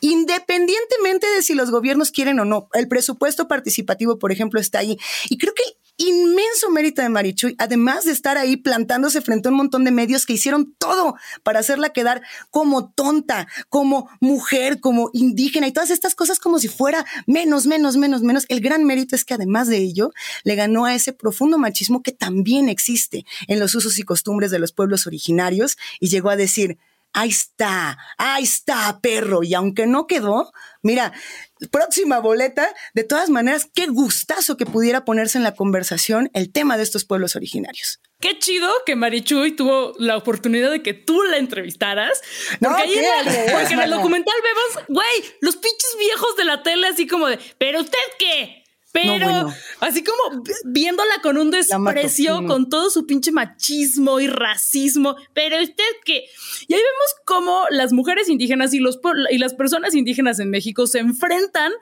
independientemente 0.00 1.28
de 1.28 1.42
si 1.42 1.54
los 1.54 1.70
gobiernos 1.70 2.10
quieren 2.10 2.40
o 2.40 2.44
no. 2.44 2.68
El 2.72 2.88
presupuesto 2.88 3.46
participativo, 3.46 4.18
por 4.18 4.32
ejemplo, 4.32 4.58
está 4.58 4.80
ahí. 4.80 4.98
Y 5.30 5.38
creo 5.38 5.54
que 5.54 5.62
inmenso 5.98 6.70
mérito 6.70 7.02
de 7.02 7.08
Marichuy, 7.08 7.54
además 7.58 8.04
de 8.04 8.12
estar 8.12 8.38
ahí 8.38 8.56
plantándose 8.56 9.20
frente 9.20 9.48
a 9.48 9.50
un 9.50 9.58
montón 9.58 9.84
de 9.84 9.90
medios 9.90 10.24
que 10.24 10.32
hicieron 10.32 10.74
todo 10.78 11.16
para 11.42 11.58
hacerla 11.58 11.90
quedar 11.90 12.22
como 12.50 12.90
tonta, 12.90 13.48
como 13.68 14.08
mujer, 14.20 14.80
como 14.80 15.10
indígena 15.12 15.66
y 15.66 15.72
todas 15.72 15.90
estas 15.90 16.14
cosas 16.14 16.38
como 16.38 16.58
si 16.58 16.68
fuera 16.68 17.04
menos, 17.26 17.66
menos, 17.66 17.96
menos, 17.96 18.22
menos. 18.22 18.46
El 18.48 18.60
gran 18.60 18.84
mérito 18.84 19.16
es 19.16 19.24
que 19.24 19.34
además 19.34 19.68
de 19.68 19.78
ello, 19.78 20.12
le 20.44 20.54
ganó 20.54 20.84
a 20.84 20.94
ese 20.94 21.12
profundo 21.12 21.58
machismo 21.58 22.02
que 22.02 22.12
también 22.12 22.68
existe 22.68 23.26
en 23.48 23.58
los 23.58 23.74
usos 23.74 23.98
y 23.98 24.04
costumbres 24.04 24.50
de 24.50 24.60
los 24.60 24.72
pueblos 24.72 25.06
originarios 25.06 25.76
y 26.00 26.08
llegó 26.08 26.30
a 26.30 26.36
decir, 26.36 26.78
ahí 27.18 27.30
está, 27.30 27.98
ahí 28.16 28.44
está, 28.44 29.00
perro. 29.00 29.42
Y 29.42 29.54
aunque 29.54 29.86
no 29.86 30.06
quedó, 30.06 30.52
mira, 30.82 31.12
próxima 31.70 32.20
boleta, 32.20 32.72
de 32.94 33.04
todas 33.04 33.28
maneras, 33.30 33.68
qué 33.74 33.86
gustazo 33.86 34.56
que 34.56 34.66
pudiera 34.66 35.04
ponerse 35.04 35.38
en 35.38 35.44
la 35.44 35.54
conversación 35.54 36.30
el 36.34 36.52
tema 36.52 36.76
de 36.76 36.84
estos 36.84 37.04
pueblos 37.04 37.36
originarios. 37.36 38.00
Qué 38.20 38.38
chido 38.38 38.70
que 38.84 38.96
Marichuy 38.96 39.52
tuvo 39.52 39.94
la 39.98 40.16
oportunidad 40.16 40.70
de 40.70 40.82
que 40.82 40.92
tú 40.92 41.22
la 41.22 41.36
entrevistaras. 41.36 42.20
Porque 42.60 42.82
ahí 42.82 42.94
en, 42.98 43.52
porque 43.52 43.74
en 43.74 43.80
el 43.80 43.90
documental 43.90 44.34
vemos, 44.42 44.86
güey, 44.88 45.34
los 45.40 45.56
pinches 45.56 45.96
viejos 45.98 46.36
de 46.36 46.44
la 46.44 46.62
tele 46.62 46.88
así 46.88 47.06
como 47.06 47.28
de, 47.28 47.38
pero 47.58 47.80
usted 47.80 47.98
qué? 48.18 48.57
Pero 49.02 49.52
así 49.80 50.02
como 50.02 50.42
viéndola 50.64 51.20
con 51.22 51.38
un 51.38 51.50
desprecio, 51.50 52.44
con 52.46 52.68
todo 52.68 52.90
su 52.90 53.06
pinche 53.06 53.32
machismo 53.32 54.20
y 54.20 54.26
racismo. 54.26 55.16
Pero 55.34 55.60
usted 55.60 55.84
que. 56.04 56.24
Y 56.66 56.74
ahí 56.74 56.80
vemos 56.80 57.14
cómo 57.24 57.64
las 57.70 57.92
mujeres 57.92 58.28
indígenas 58.28 58.74
y, 58.74 58.78
los, 58.78 58.98
y 59.30 59.38
las 59.38 59.54
personas 59.54 59.94
indígenas 59.94 60.38
en 60.40 60.50
México 60.50 60.86
se 60.86 60.98
enfrentan 60.98 61.72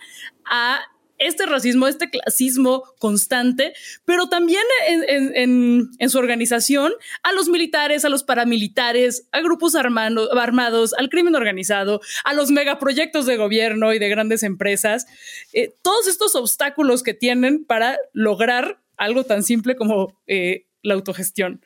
a 0.44 0.80
este 1.18 1.46
racismo, 1.46 1.88
este 1.88 2.10
clasismo 2.10 2.84
constante, 2.98 3.72
pero 4.04 4.28
también 4.28 4.62
en, 4.86 6.10
su 6.10 6.18
organización 6.18 6.92
a 7.22 7.32
los 7.32 7.48
militares, 7.48 8.04
a 8.04 8.08
los 8.08 8.22
paramilitares, 8.22 9.28
a 9.32 9.40
grupos 9.40 9.74
armados, 9.74 10.94
al 10.94 11.08
crimen 11.08 11.34
organizado, 11.34 12.00
a 12.24 12.34
los 12.34 12.50
megaproyectos 12.50 13.26
de 13.26 13.36
gobierno 13.36 13.92
y 13.92 13.98
de 13.98 14.08
grandes 14.08 14.42
empresas, 14.42 15.06
eh, 15.52 15.74
todos 15.82 16.06
estos 16.06 16.34
obstáculos 16.34 17.02
que 17.02 17.14
tienen 17.14 17.64
para 17.64 17.98
lograr 18.12 18.78
algo 18.96 19.24
tan 19.24 19.42
simple 19.42 19.76
como 19.76 20.18
eh, 20.26 20.66
la 20.82 20.94
autogestión. 20.94 21.60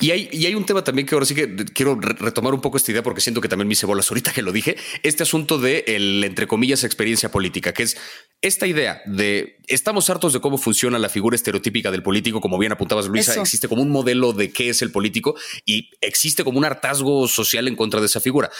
Y 0.00 0.10
hay, 0.10 0.28
y 0.32 0.46
hay 0.46 0.54
un 0.54 0.66
tema 0.66 0.82
también 0.84 1.06
que 1.06 1.14
ahora 1.14 1.26
sí 1.26 1.34
que 1.34 1.56
quiero 1.72 1.98
retomar 2.00 2.54
un 2.54 2.60
poco 2.60 2.76
esta 2.76 2.92
idea 2.92 3.02
porque 3.02 3.20
siento 3.20 3.40
que 3.40 3.48
también 3.48 3.68
me 3.68 3.72
hice 3.72 3.86
bolas 3.86 4.10
ahorita 4.10 4.32
que 4.32 4.42
lo 4.42 4.52
dije. 4.52 4.76
Este 5.02 5.22
asunto 5.22 5.58
de 5.58 5.84
el, 5.86 6.24
entre 6.24 6.46
comillas, 6.46 6.84
experiencia 6.84 7.30
política, 7.30 7.72
que 7.72 7.84
es 7.84 7.96
esta 8.42 8.66
idea 8.66 9.02
de 9.06 9.55
estamos 9.68 10.08
hartos 10.10 10.32
de 10.32 10.40
cómo 10.40 10.58
funciona 10.58 10.98
la 10.98 11.08
figura 11.08 11.36
estereotípica 11.36 11.90
del 11.90 12.02
político, 12.02 12.40
como 12.40 12.58
bien 12.58 12.72
apuntabas, 12.72 13.06
Luisa, 13.06 13.40
existe 13.40 13.68
como 13.68 13.82
un 13.82 13.90
modelo 13.90 14.32
de 14.32 14.52
qué 14.52 14.68
es 14.68 14.82
el 14.82 14.90
político 14.90 15.36
y 15.64 15.90
existe 16.00 16.44
como 16.44 16.58
un 16.58 16.64
hartazgo 16.64 17.28
social 17.28 17.68
en 17.68 17.76
contra 17.76 18.00
de 18.00 18.06
esa 18.06 18.20
figura. 18.20 18.50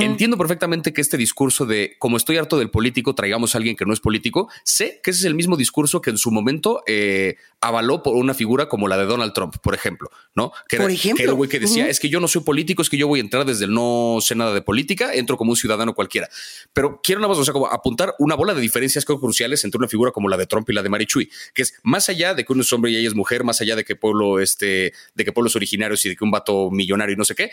Entiendo 0.00 0.36
perfectamente 0.36 0.92
que 0.92 1.00
este 1.00 1.16
discurso 1.16 1.66
de 1.66 1.96
como 1.98 2.16
estoy 2.16 2.36
harto 2.36 2.58
del 2.58 2.70
político, 2.70 3.14
traigamos 3.14 3.54
a 3.54 3.58
alguien 3.58 3.76
que 3.76 3.84
no 3.84 3.92
es 3.92 4.00
político, 4.00 4.48
sé 4.64 5.00
que 5.02 5.10
ese 5.10 5.20
es 5.20 5.24
el 5.26 5.34
mismo 5.34 5.56
discurso 5.56 6.00
que 6.00 6.10
en 6.10 6.18
su 6.18 6.30
momento 6.30 6.82
eh, 6.86 7.36
avaló 7.60 8.02
por 8.02 8.16
una 8.16 8.34
figura 8.34 8.68
como 8.68 8.88
la 8.88 8.96
de 8.96 9.06
Donald 9.06 9.32
Trump, 9.32 9.56
por 9.62 9.74
ejemplo, 9.74 10.10
¿no? 10.34 10.52
Que 10.68 10.76
por 10.76 10.90
ejemplo, 10.90 11.16
que 11.16 11.22
era 11.22 11.32
el 11.32 11.36
güey 11.36 11.50
que 11.50 11.60
decía, 11.60 11.88
es 11.88 12.00
que 12.00 12.08
yo 12.08 12.20
no 12.20 12.28
soy 12.28 12.42
político, 12.42 12.82
es 12.82 12.90
que 12.90 12.96
yo 12.96 13.08
voy 13.08 13.20
a 13.20 13.22
entrar 13.22 13.44
desde 13.44 13.64
el 13.64 13.74
no 13.74 14.18
sé 14.20 14.34
nada 14.34 14.52
de 14.52 14.62
política, 14.62 15.14
entro 15.14 15.36
como 15.36 15.50
un 15.50 15.56
ciudadano 15.56 15.94
cualquiera. 15.94 16.28
Pero 16.72 17.00
quiero 17.02 17.20
nada 17.20 17.30
más, 17.30 17.38
o 17.38 17.44
sea, 17.44 17.52
como 17.52 17.66
apuntar 17.66 18.14
una 18.18 18.34
bola 18.34 18.54
de 18.54 18.60
diferencias 18.60 19.04
cruciales 19.04 19.64
entre 19.64 19.78
una 19.78 19.88
figura 19.88 20.10
como 20.10 20.28
la 20.28 20.36
de 20.36 20.46
Trump 20.46 20.55
y 20.66 20.72
la 20.72 20.82
de 20.82 20.88
Marichuy, 20.88 21.30
que 21.54 21.62
es 21.62 21.74
más 21.82 22.08
allá 22.08 22.34
de 22.34 22.44
que 22.44 22.52
uno 22.52 22.62
es 22.62 22.72
hombre 22.72 22.90
y 22.90 22.96
ella 22.96 23.08
es 23.08 23.14
mujer, 23.14 23.44
más 23.44 23.60
allá 23.60 23.76
de 23.76 23.84
que 23.84 23.96
pueblo, 23.96 24.40
este, 24.40 24.92
de 25.14 25.24
que 25.24 25.32
pueblos 25.32 25.56
originarios 25.56 26.04
y 26.06 26.10
de 26.10 26.16
que 26.16 26.24
un 26.24 26.30
vato 26.30 26.70
millonario 26.70 27.14
y 27.14 27.16
no 27.16 27.24
sé 27.24 27.34
qué, 27.34 27.50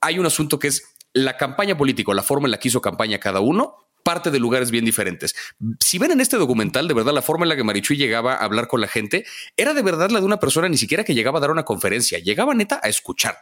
hay 0.00 0.18
un 0.18 0.26
asunto 0.26 0.58
que 0.58 0.68
es 0.68 0.94
la 1.12 1.36
campaña 1.36 1.76
política, 1.76 2.12
la 2.12 2.22
forma 2.22 2.46
en 2.46 2.52
la 2.52 2.58
que 2.58 2.68
hizo 2.68 2.80
campaña 2.80 3.18
cada 3.18 3.40
uno, 3.40 3.84
parte 4.04 4.30
de 4.30 4.38
lugares 4.38 4.70
bien 4.70 4.84
diferentes. 4.84 5.34
Si 5.80 5.98
ven 5.98 6.12
en 6.12 6.20
este 6.20 6.36
documental, 6.36 6.86
de 6.86 6.94
verdad, 6.94 7.12
la 7.12 7.22
forma 7.22 7.44
en 7.44 7.48
la 7.48 7.56
que 7.56 7.64
Marichuy 7.64 7.96
llegaba 7.96 8.34
a 8.34 8.44
hablar 8.44 8.68
con 8.68 8.80
la 8.80 8.86
gente 8.86 9.24
era 9.56 9.74
de 9.74 9.82
verdad 9.82 10.10
la 10.10 10.20
de 10.20 10.26
una 10.26 10.38
persona 10.38 10.68
ni 10.68 10.76
siquiera 10.76 11.04
que 11.04 11.14
llegaba 11.14 11.38
a 11.38 11.40
dar 11.40 11.50
una 11.50 11.64
conferencia, 11.64 12.18
llegaba 12.18 12.54
neta 12.54 12.80
a 12.82 12.88
escuchar. 12.88 13.38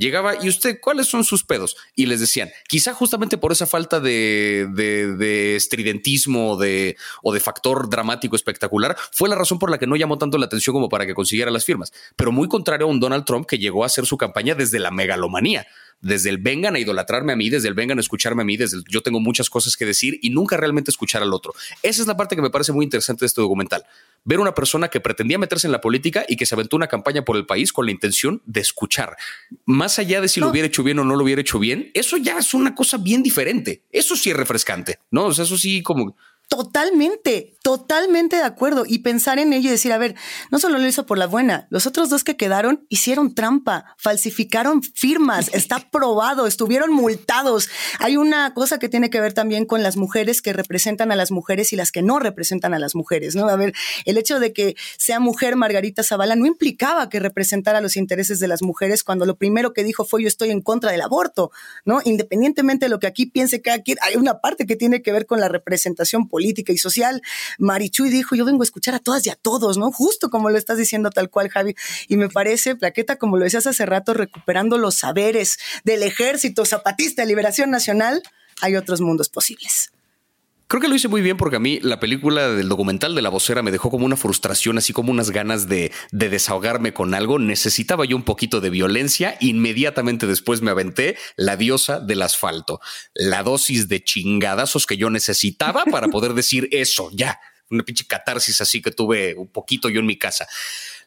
Llegaba 0.00 0.42
y 0.42 0.48
usted, 0.48 0.80
¿cuáles 0.80 1.08
son 1.08 1.24
sus 1.24 1.44
pedos? 1.44 1.76
Y 1.94 2.06
les 2.06 2.20
decían, 2.20 2.50
quizá 2.66 2.94
justamente 2.94 3.36
por 3.36 3.52
esa 3.52 3.66
falta 3.66 4.00
de, 4.00 4.66
de, 4.72 5.56
estridentismo 5.56 6.56
de, 6.56 6.96
o 7.22 7.34
de 7.34 7.40
factor 7.40 7.90
dramático 7.90 8.34
espectacular, 8.34 8.96
fue 9.12 9.28
la 9.28 9.34
razón 9.34 9.58
por 9.58 9.70
la 9.70 9.76
que 9.76 9.86
no 9.86 9.96
llamó 9.96 10.16
tanto 10.16 10.38
la 10.38 10.46
atención 10.46 10.72
como 10.72 10.88
para 10.88 11.04
que 11.04 11.12
consiguiera 11.12 11.50
las 11.50 11.66
firmas. 11.66 11.92
Pero 12.16 12.32
muy 12.32 12.48
contrario 12.48 12.86
a 12.86 12.90
un 12.90 12.98
Donald 12.98 13.26
Trump 13.26 13.46
que 13.46 13.58
llegó 13.58 13.82
a 13.82 13.86
hacer 13.88 14.06
su 14.06 14.16
campaña 14.16 14.54
desde 14.54 14.78
la 14.78 14.90
megalomanía 14.90 15.66
desde 16.00 16.30
el 16.30 16.38
vengan 16.38 16.76
a 16.76 16.78
idolatrarme 16.78 17.32
a 17.32 17.36
mí, 17.36 17.50
desde 17.50 17.68
el 17.68 17.74
vengan 17.74 17.98
a 17.98 18.00
escucharme 18.00 18.42
a 18.42 18.44
mí, 18.44 18.56
desde 18.56 18.78
el 18.78 18.84
yo 18.88 19.02
tengo 19.02 19.20
muchas 19.20 19.50
cosas 19.50 19.76
que 19.76 19.84
decir 19.84 20.18
y 20.22 20.30
nunca 20.30 20.56
realmente 20.56 20.90
escuchar 20.90 21.22
al 21.22 21.32
otro. 21.32 21.54
Esa 21.82 22.02
es 22.02 22.08
la 22.08 22.16
parte 22.16 22.36
que 22.36 22.42
me 22.42 22.50
parece 22.50 22.72
muy 22.72 22.84
interesante 22.84 23.20
de 23.20 23.26
este 23.26 23.40
documental. 23.40 23.84
Ver 24.24 24.40
una 24.40 24.54
persona 24.54 24.88
que 24.88 25.00
pretendía 25.00 25.38
meterse 25.38 25.66
en 25.66 25.72
la 25.72 25.80
política 25.80 26.24
y 26.28 26.36
que 26.36 26.46
se 26.46 26.54
aventó 26.54 26.76
una 26.76 26.88
campaña 26.88 27.22
por 27.22 27.36
el 27.36 27.46
país 27.46 27.72
con 27.72 27.86
la 27.86 27.92
intención 27.92 28.42
de 28.46 28.60
escuchar. 28.60 29.16
Más 29.64 29.98
allá 29.98 30.20
de 30.20 30.28
si 30.28 30.40
lo 30.40 30.48
hubiera 30.48 30.68
hecho 30.68 30.82
bien 30.82 30.98
o 30.98 31.04
no 31.04 31.16
lo 31.16 31.24
hubiera 31.24 31.40
hecho 31.40 31.58
bien, 31.58 31.90
eso 31.94 32.16
ya 32.16 32.38
es 32.38 32.54
una 32.54 32.74
cosa 32.74 32.98
bien 32.98 33.22
diferente. 33.22 33.82
Eso 33.90 34.16
sí 34.16 34.30
es 34.30 34.36
refrescante, 34.36 34.98
¿no? 35.10 35.26
O 35.26 35.32
sea, 35.32 35.44
eso 35.44 35.56
sí 35.56 35.82
como 35.82 36.16
Totalmente, 36.50 37.54
totalmente 37.62 38.34
de 38.34 38.42
acuerdo. 38.42 38.82
Y 38.84 38.98
pensar 38.98 39.38
en 39.38 39.52
ello 39.52 39.68
y 39.68 39.70
decir, 39.70 39.92
a 39.92 39.98
ver, 39.98 40.16
no 40.50 40.58
solo 40.58 40.78
lo 40.78 40.86
hizo 40.88 41.06
por 41.06 41.16
la 41.16 41.28
buena, 41.28 41.68
los 41.70 41.86
otros 41.86 42.08
dos 42.10 42.24
que 42.24 42.36
quedaron 42.36 42.84
hicieron 42.88 43.36
trampa, 43.36 43.94
falsificaron 43.98 44.82
firmas, 44.82 45.48
está 45.54 45.78
probado, 45.92 46.48
estuvieron 46.48 46.92
multados. 46.92 47.68
Hay 48.00 48.16
una 48.16 48.52
cosa 48.52 48.80
que 48.80 48.88
tiene 48.88 49.10
que 49.10 49.20
ver 49.20 49.32
también 49.32 49.64
con 49.64 49.84
las 49.84 49.96
mujeres 49.96 50.42
que 50.42 50.52
representan 50.52 51.12
a 51.12 51.16
las 51.16 51.30
mujeres 51.30 51.72
y 51.72 51.76
las 51.76 51.92
que 51.92 52.02
no 52.02 52.18
representan 52.18 52.74
a 52.74 52.80
las 52.80 52.96
mujeres, 52.96 53.36
¿no? 53.36 53.48
A 53.48 53.54
ver, 53.54 53.72
el 54.04 54.18
hecho 54.18 54.40
de 54.40 54.52
que 54.52 54.74
sea 54.98 55.20
mujer 55.20 55.54
Margarita 55.54 56.02
Zavala 56.02 56.34
no 56.34 56.46
implicaba 56.46 57.08
que 57.08 57.20
representara 57.20 57.80
los 57.80 57.96
intereses 57.96 58.40
de 58.40 58.48
las 58.48 58.60
mujeres 58.60 59.04
cuando 59.04 59.24
lo 59.24 59.36
primero 59.36 59.72
que 59.72 59.84
dijo 59.84 60.04
fue 60.04 60.22
yo 60.22 60.26
estoy 60.26 60.50
en 60.50 60.62
contra 60.62 60.90
del 60.90 61.02
aborto, 61.02 61.52
¿no? 61.84 62.00
Independientemente 62.04 62.86
de 62.86 62.90
lo 62.90 62.98
que 62.98 63.06
aquí 63.06 63.26
piense 63.26 63.62
cada 63.62 63.78
quien, 63.82 63.98
hay 64.02 64.16
una 64.16 64.40
parte 64.40 64.66
que 64.66 64.74
tiene 64.74 65.00
que 65.00 65.12
ver 65.12 65.26
con 65.26 65.38
la 65.38 65.46
representación 65.46 66.26
política 66.26 66.39
política 66.40 66.72
y 66.72 66.78
social. 66.78 67.20
Marichuy 67.58 68.08
dijo, 68.08 68.34
yo 68.34 68.46
vengo 68.46 68.62
a 68.62 68.64
escuchar 68.64 68.94
a 68.94 68.98
todas 68.98 69.26
y 69.26 69.30
a 69.30 69.34
todos, 69.34 69.76
¿no? 69.76 69.92
Justo 69.92 70.30
como 70.30 70.48
lo 70.48 70.56
estás 70.56 70.78
diciendo 70.78 71.10
tal 71.10 71.28
cual, 71.28 71.50
Javi. 71.50 71.74
Y 72.08 72.16
me 72.16 72.30
parece, 72.30 72.76
Plaqueta, 72.76 73.16
como 73.16 73.36
lo 73.36 73.44
decías 73.44 73.66
hace 73.66 73.84
rato, 73.84 74.14
recuperando 74.14 74.78
los 74.78 74.94
saberes 74.94 75.58
del 75.84 76.02
ejército 76.02 76.64
zapatista 76.64 77.20
de 77.20 77.28
liberación 77.28 77.70
nacional, 77.70 78.22
hay 78.62 78.76
otros 78.76 79.02
mundos 79.02 79.28
posibles. 79.28 79.90
Creo 80.70 80.80
que 80.80 80.86
lo 80.86 80.94
hice 80.94 81.08
muy 81.08 81.20
bien 81.20 81.36
porque 81.36 81.56
a 81.56 81.58
mí 81.58 81.80
la 81.82 81.98
película 81.98 82.48
del 82.48 82.68
documental 82.68 83.16
de 83.16 83.22
la 83.22 83.28
vocera 83.28 83.60
me 83.60 83.72
dejó 83.72 83.90
como 83.90 84.06
una 84.06 84.16
frustración, 84.16 84.78
así 84.78 84.92
como 84.92 85.10
unas 85.10 85.32
ganas 85.32 85.66
de, 85.66 85.90
de, 86.12 86.28
desahogarme 86.28 86.94
con 86.94 87.12
algo. 87.12 87.40
Necesitaba 87.40 88.04
yo 88.04 88.14
un 88.14 88.22
poquito 88.22 88.60
de 88.60 88.70
violencia. 88.70 89.36
Inmediatamente 89.40 90.28
después 90.28 90.62
me 90.62 90.70
aventé 90.70 91.16
la 91.34 91.56
diosa 91.56 91.98
del 91.98 92.22
asfalto, 92.22 92.78
la 93.14 93.42
dosis 93.42 93.88
de 93.88 94.04
chingadazos 94.04 94.86
que 94.86 94.96
yo 94.96 95.10
necesitaba 95.10 95.82
para 95.90 96.06
poder 96.06 96.34
decir 96.34 96.68
eso 96.70 97.10
ya. 97.12 97.40
Una 97.70 97.82
pinche 97.84 98.04
catarsis 98.06 98.60
así 98.60 98.82
que 98.82 98.90
tuve 98.90 99.34
un 99.34 99.48
poquito 99.48 99.88
yo 99.88 100.00
en 100.00 100.06
mi 100.06 100.18
casa. 100.18 100.46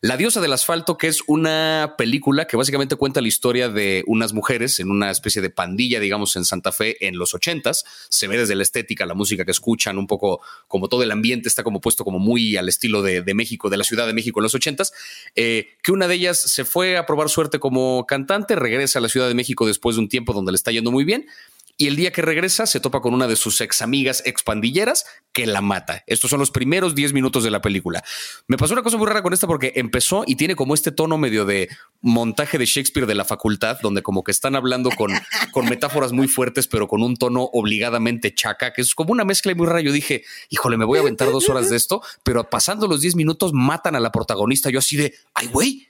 La 0.02 0.18
diosa 0.18 0.42
del 0.42 0.52
asfalto, 0.52 0.98
que 0.98 1.08
es 1.08 1.22
una 1.28 1.96
película 1.98 2.46
que 2.46 2.58
básicamente 2.58 2.98
cuenta 2.98 3.22
la 3.22 3.30
historia 3.30 3.70
de 3.70 4.04
unas 4.06 4.34
mujeres 4.34 4.82
en 4.82 4.92
una 4.92 5.10
especie 5.10 5.42
de 5.42 5.50
pandilla, 5.50 6.02
digamos, 6.02 6.36
en 6.36 6.44
Santa 6.44 6.74
Fe 6.74 7.08
en 7.08 7.18
los 7.18 7.34
ochentas. 7.34 7.86
Se 8.10 8.28
ve 8.28 8.38
desde 8.38 8.56
la 8.56 8.64
estética, 8.64 9.06
la 9.06 9.14
música 9.14 9.46
que 9.46 9.52
escuchan, 9.52 9.98
un 9.98 10.08
poco 10.08 10.42
como 10.68 10.90
todo 10.90 11.04
el 11.04 11.12
ambiente 11.12 11.48
está 11.48 11.64
como 11.64 11.80
puesto 11.80 12.04
como 12.04 12.20
muy 12.20 12.58
al 12.58 12.68
estilo 12.68 13.02
de, 13.02 13.24
México, 13.34 13.70
de 13.70 13.78
la 13.78 13.86
Ciudad 13.86 14.06
de 14.06 14.14
México 14.14 14.42
en 14.42 14.44
los 14.44 14.56
ochentas. 14.56 14.92
Eh, 15.36 15.78
que 15.82 15.94
una 15.94 16.10
de 16.10 16.16
ellas 16.16 16.38
se 16.38 16.66
fue 16.66 16.98
a 16.98 17.06
probar 17.06 17.30
suerte 17.30 17.60
como 17.60 18.06
cantante, 18.06 18.58
regresa 18.58 19.00
a 19.00 19.02
la 19.02 19.08
Ciudad 19.08 19.30
de 19.30 19.36
México 19.36 19.66
después 19.66 19.96
de 19.96 20.02
un 20.02 20.10
tiempo 20.10 20.34
donde 20.34 20.52
le 20.52 20.58
está 20.58 20.72
yendo 20.72 20.92
muy 20.92 21.06
bien 21.06 21.28
y 21.78 21.88
el 21.88 21.96
día 21.96 22.12
que 22.12 22.22
regresa 22.22 22.66
se 22.66 22.80
topa 22.80 23.02
con 23.02 23.14
una 23.14 23.28
de 23.28 23.36
sus 23.36 23.60
ex 23.62 23.82
amigas 23.82 24.22
expandilleras 24.26 25.06
que 25.32 25.48
la 25.48 25.62
mata. 25.62 26.04
Estos 26.06 26.30
son 26.30 26.40
los 26.40 26.52
primeros 26.52 26.94
10 26.94 27.14
minutos 27.14 27.44
de 27.44 27.50
la 27.50 27.62
película. 27.62 28.04
Me 28.48 28.58
pasó 28.58 28.74
una 28.74 28.84
cosa 28.84 28.98
muy 28.98 29.08
rara 29.08 29.24
con 29.24 29.34
esta 29.34 29.48
porque 29.48 29.74
empezó 29.76 30.24
y 30.28 30.36
tiene 30.36 30.56
como 30.56 30.76
este 30.76 30.92
tono 30.92 31.18
medio 31.18 31.46
de 31.46 31.70
montaje 32.02 32.58
de 32.58 32.66
Shakespeare 32.66 33.08
de 33.08 33.16
la 33.16 33.26
facultad, 33.26 33.80
donde 33.82 34.04
como 34.04 34.24
que 34.24 34.32
están 34.32 34.56
hablando 34.56 34.92
con, 34.92 35.12
con 35.52 35.66
metáforas 35.66 36.12
muy 36.12 36.28
fuertes, 36.28 36.68
pero 36.68 36.88
con 36.88 37.02
un 37.02 37.16
tono 37.18 37.50
obligadamente 37.52 38.34
chaca, 38.34 38.74
que 38.74 38.82
es 38.82 38.94
como 38.94 39.12
una 39.12 39.26
mezcla 39.26 39.54
muy 39.56 39.66
rara. 39.66 39.82
Yo 39.82 39.92
dije, 39.92 40.24
híjole, 40.50 40.78
me 40.78 40.86
voy 40.86 41.00
a 41.00 41.02
aventar 41.02 41.32
dos 41.32 41.50
horas 41.50 41.70
de 41.70 41.78
esto, 41.78 42.04
pero 42.24 42.50
pasando 42.50 42.88
los 42.88 43.02
10 43.02 43.16
minutos 43.16 43.52
matan 43.54 43.96
a 43.96 44.00
la 44.00 44.12
protagonista. 44.12 44.70
Yo 44.70 44.80
así 44.80 44.98
de, 44.98 45.16
ay, 45.34 45.48
güey, 45.48 45.88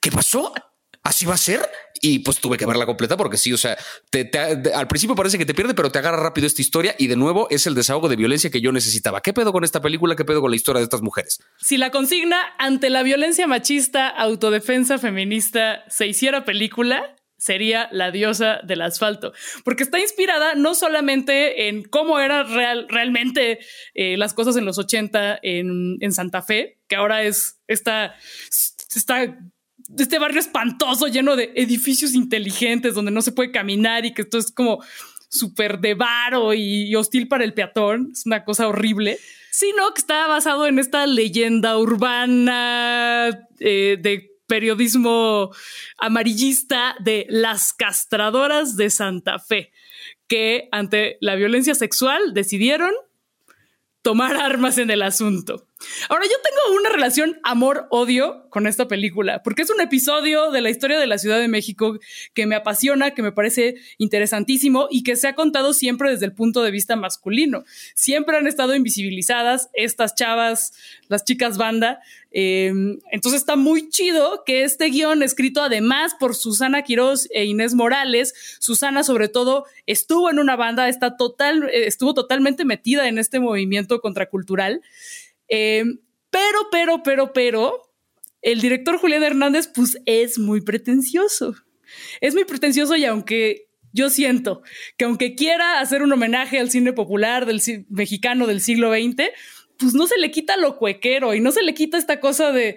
¿qué 0.00 0.10
pasó? 0.12 0.52
¿Así 1.04 1.26
va 1.26 1.34
a 1.34 1.38
ser? 1.38 1.60
y 2.04 2.18
pues 2.18 2.38
tuve 2.38 2.58
que 2.58 2.66
verla 2.66 2.84
completa 2.84 3.16
porque 3.16 3.38
sí, 3.38 3.50
o 3.54 3.56
sea, 3.56 3.78
al 4.74 4.88
principio 4.88 5.16
parece 5.16 5.38
que 5.38 5.46
te 5.46 5.54
pierde, 5.54 5.72
pero 5.72 5.90
te 5.90 5.98
agarra 5.98 6.22
rápido 6.22 6.46
esta 6.46 6.60
historia 6.60 6.94
y 6.98 7.06
de 7.06 7.16
nuevo 7.16 7.48
es 7.48 7.66
el 7.66 7.74
desahogo 7.74 8.10
de 8.10 8.16
violencia 8.16 8.50
que 8.50 8.60
yo 8.60 8.72
necesitaba. 8.72 9.22
¿Qué 9.22 9.32
pedo 9.32 9.52
con 9.52 9.64
esta 9.64 9.80
película? 9.80 10.14
¿Qué 10.14 10.26
pedo 10.26 10.42
con 10.42 10.50
la 10.50 10.56
historia 10.56 10.80
de 10.80 10.84
estas 10.84 11.00
mujeres? 11.00 11.40
Si 11.60 11.78
la 11.78 11.90
consigna 11.90 12.36
ante 12.58 12.90
la 12.90 13.02
violencia 13.02 13.46
machista, 13.46 14.06
autodefensa 14.08 14.98
feminista 14.98 15.82
se 15.88 16.06
hiciera 16.06 16.44
película, 16.44 17.16
sería 17.38 17.88
la 17.90 18.10
diosa 18.10 18.60
del 18.62 18.82
asfalto, 18.82 19.32
porque 19.64 19.82
está 19.82 19.98
inspirada 19.98 20.54
no 20.54 20.74
solamente 20.74 21.68
en 21.68 21.84
cómo 21.84 22.18
eran 22.18 22.54
real, 22.54 22.86
realmente 22.90 23.60
eh, 23.94 24.18
las 24.18 24.34
cosas 24.34 24.56
en 24.56 24.66
los 24.66 24.76
80 24.76 25.38
en, 25.42 25.96
en, 26.00 26.12
Santa 26.12 26.42
Fe, 26.42 26.80
que 26.86 26.96
ahora 26.96 27.22
es 27.22 27.60
esta, 27.66 28.14
esta 28.94 29.38
este 29.98 30.18
barrio 30.18 30.40
espantoso 30.40 31.08
lleno 31.08 31.36
de 31.36 31.52
edificios 31.56 32.14
inteligentes 32.14 32.94
donde 32.94 33.10
no 33.10 33.22
se 33.22 33.32
puede 33.32 33.52
caminar 33.52 34.04
y 34.04 34.14
que 34.14 34.22
esto 34.22 34.38
es 34.38 34.50
como 34.50 34.82
súper 35.28 35.80
de 35.80 35.94
varo 35.94 36.54
y, 36.54 36.94
hostil 36.94 37.28
para 37.28 37.44
el 37.44 37.54
peatón. 37.54 38.10
Es 38.12 38.24
una 38.26 38.44
cosa 38.44 38.68
horrible. 38.68 39.18
Sino 39.50 39.92
que 39.94 40.00
está 40.00 40.26
basado 40.26 40.66
en 40.66 40.78
esta 40.78 41.06
leyenda 41.06 41.78
urbana 41.78 43.46
eh, 43.60 43.98
de 44.00 44.30
periodismo 44.46 45.50
amarillista 45.98 46.96
de 47.00 47.26
las 47.28 47.72
castradoras 47.72 48.76
de 48.76 48.90
Santa 48.90 49.38
Fe, 49.38 49.72
que 50.26 50.68
ante 50.72 51.18
la 51.20 51.34
violencia 51.36 51.74
sexual 51.74 52.34
decidieron 52.34 52.92
tomar 54.02 54.36
armas 54.36 54.78
en 54.78 54.90
el 54.90 55.02
asunto. 55.02 55.66
Ahora, 56.08 56.24
yo 56.24 56.36
tengo 56.42 56.80
una 56.80 56.90
relación 56.90 57.40
amor-odio 57.42 58.46
con 58.50 58.66
esta 58.66 58.88
película, 58.88 59.42
porque 59.42 59.62
es 59.62 59.70
un 59.70 59.80
episodio 59.80 60.50
de 60.50 60.60
la 60.60 60.70
historia 60.70 60.98
de 60.98 61.06
la 61.06 61.18
Ciudad 61.18 61.38
de 61.38 61.48
México 61.48 61.98
que 62.34 62.46
me 62.46 62.54
apasiona, 62.54 63.12
que 63.12 63.22
me 63.22 63.32
parece 63.32 63.76
interesantísimo 63.98 64.88
y 64.90 65.02
que 65.02 65.16
se 65.16 65.28
ha 65.28 65.34
contado 65.34 65.72
siempre 65.72 66.10
desde 66.10 66.26
el 66.26 66.32
punto 66.32 66.62
de 66.62 66.70
vista 66.70 66.96
masculino. 66.96 67.64
Siempre 67.94 68.36
han 68.36 68.46
estado 68.46 68.74
invisibilizadas 68.74 69.70
estas 69.72 70.14
chavas, 70.14 70.72
las 71.08 71.24
chicas 71.24 71.58
banda. 71.58 72.00
Em, 72.36 72.98
entonces 73.12 73.40
está 73.40 73.54
muy 73.54 73.88
chido 73.90 74.42
que 74.44 74.64
este 74.64 74.86
guion 74.86 75.22
escrito 75.22 75.62
además 75.62 76.16
por 76.18 76.34
Susana 76.34 76.82
Quiroz 76.82 77.28
e 77.30 77.44
Inés 77.44 77.74
Morales, 77.74 78.34
Susana 78.58 79.04
sobre 79.04 79.28
todo 79.28 79.66
estuvo 79.86 80.30
en 80.30 80.40
una 80.40 80.56
banda, 80.56 80.88
está 80.88 81.16
total, 81.16 81.70
estuvo 81.72 82.12
totalmente 82.12 82.64
metida 82.64 83.06
en 83.06 83.18
este 83.18 83.38
movimiento 83.38 84.00
contracultural. 84.00 84.82
Eh, 85.48 85.84
pero, 86.30 86.68
pero, 86.70 87.02
pero, 87.02 87.32
pero, 87.32 87.82
el 88.42 88.60
director 88.60 88.98
Julián 88.98 89.22
Hernández, 89.22 89.68
pues 89.74 89.98
es 90.06 90.38
muy 90.38 90.60
pretencioso. 90.60 91.54
Es 92.20 92.34
muy 92.34 92.44
pretencioso 92.44 92.96
y 92.96 93.04
aunque 93.04 93.68
yo 93.92 94.10
siento 94.10 94.62
que 94.98 95.04
aunque 95.04 95.34
quiera 95.34 95.80
hacer 95.80 96.02
un 96.02 96.12
homenaje 96.12 96.58
al 96.58 96.70
cine 96.70 96.92
popular 96.92 97.46
del 97.46 97.62
mexicano 97.88 98.46
del 98.46 98.60
siglo 98.60 98.92
XX, 98.92 99.30
pues 99.78 99.94
no 99.94 100.06
se 100.06 100.18
le 100.18 100.30
quita 100.30 100.56
lo 100.56 100.76
cuequero 100.76 101.34
y 101.34 101.40
no 101.40 101.52
se 101.52 101.62
le 101.62 101.74
quita 101.74 101.96
esta 101.96 102.20
cosa 102.20 102.52
de 102.52 102.76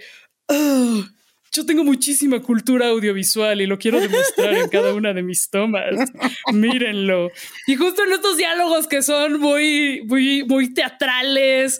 yo 1.52 1.66
tengo 1.66 1.84
muchísima 1.84 2.40
cultura 2.42 2.90
audiovisual 2.90 3.62
y 3.62 3.66
lo 3.66 3.80
quiero 3.80 4.00
demostrar 4.00 4.54
en 4.54 4.70
cada 4.70 4.94
una 4.94 5.14
de 5.14 5.24
mis 5.24 5.50
tomas. 5.50 6.12
Mírenlo. 6.54 7.32
Y 7.66 7.76
justo 7.76 8.04
en 8.04 8.14
estos 8.14 8.38
diálogos 8.38 8.88
que 8.88 9.02
son 9.02 9.40
muy, 9.40 10.04
muy, 10.06 10.44
muy 10.44 10.74
teatrales, 10.74 11.80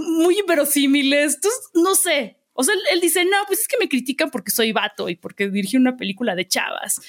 muy 0.00 0.38
inverosímiles. 0.38 1.34
Entonces, 1.36 1.70
no 1.74 1.94
sé. 1.94 2.38
O 2.52 2.64
sea, 2.64 2.74
él, 2.90 3.00
dice, 3.00 3.24
no, 3.24 3.36
pues 3.46 3.60
es 3.60 3.68
que 3.68 3.76
me 3.78 3.88
critican 3.88 4.30
porque 4.30 4.50
soy 4.50 4.72
vato 4.72 5.08
y 5.08 5.16
porque 5.16 5.48
dirigí 5.48 5.76
una 5.76 5.96
película 5.96 6.34
de 6.34 6.48
chavas. 6.48 7.00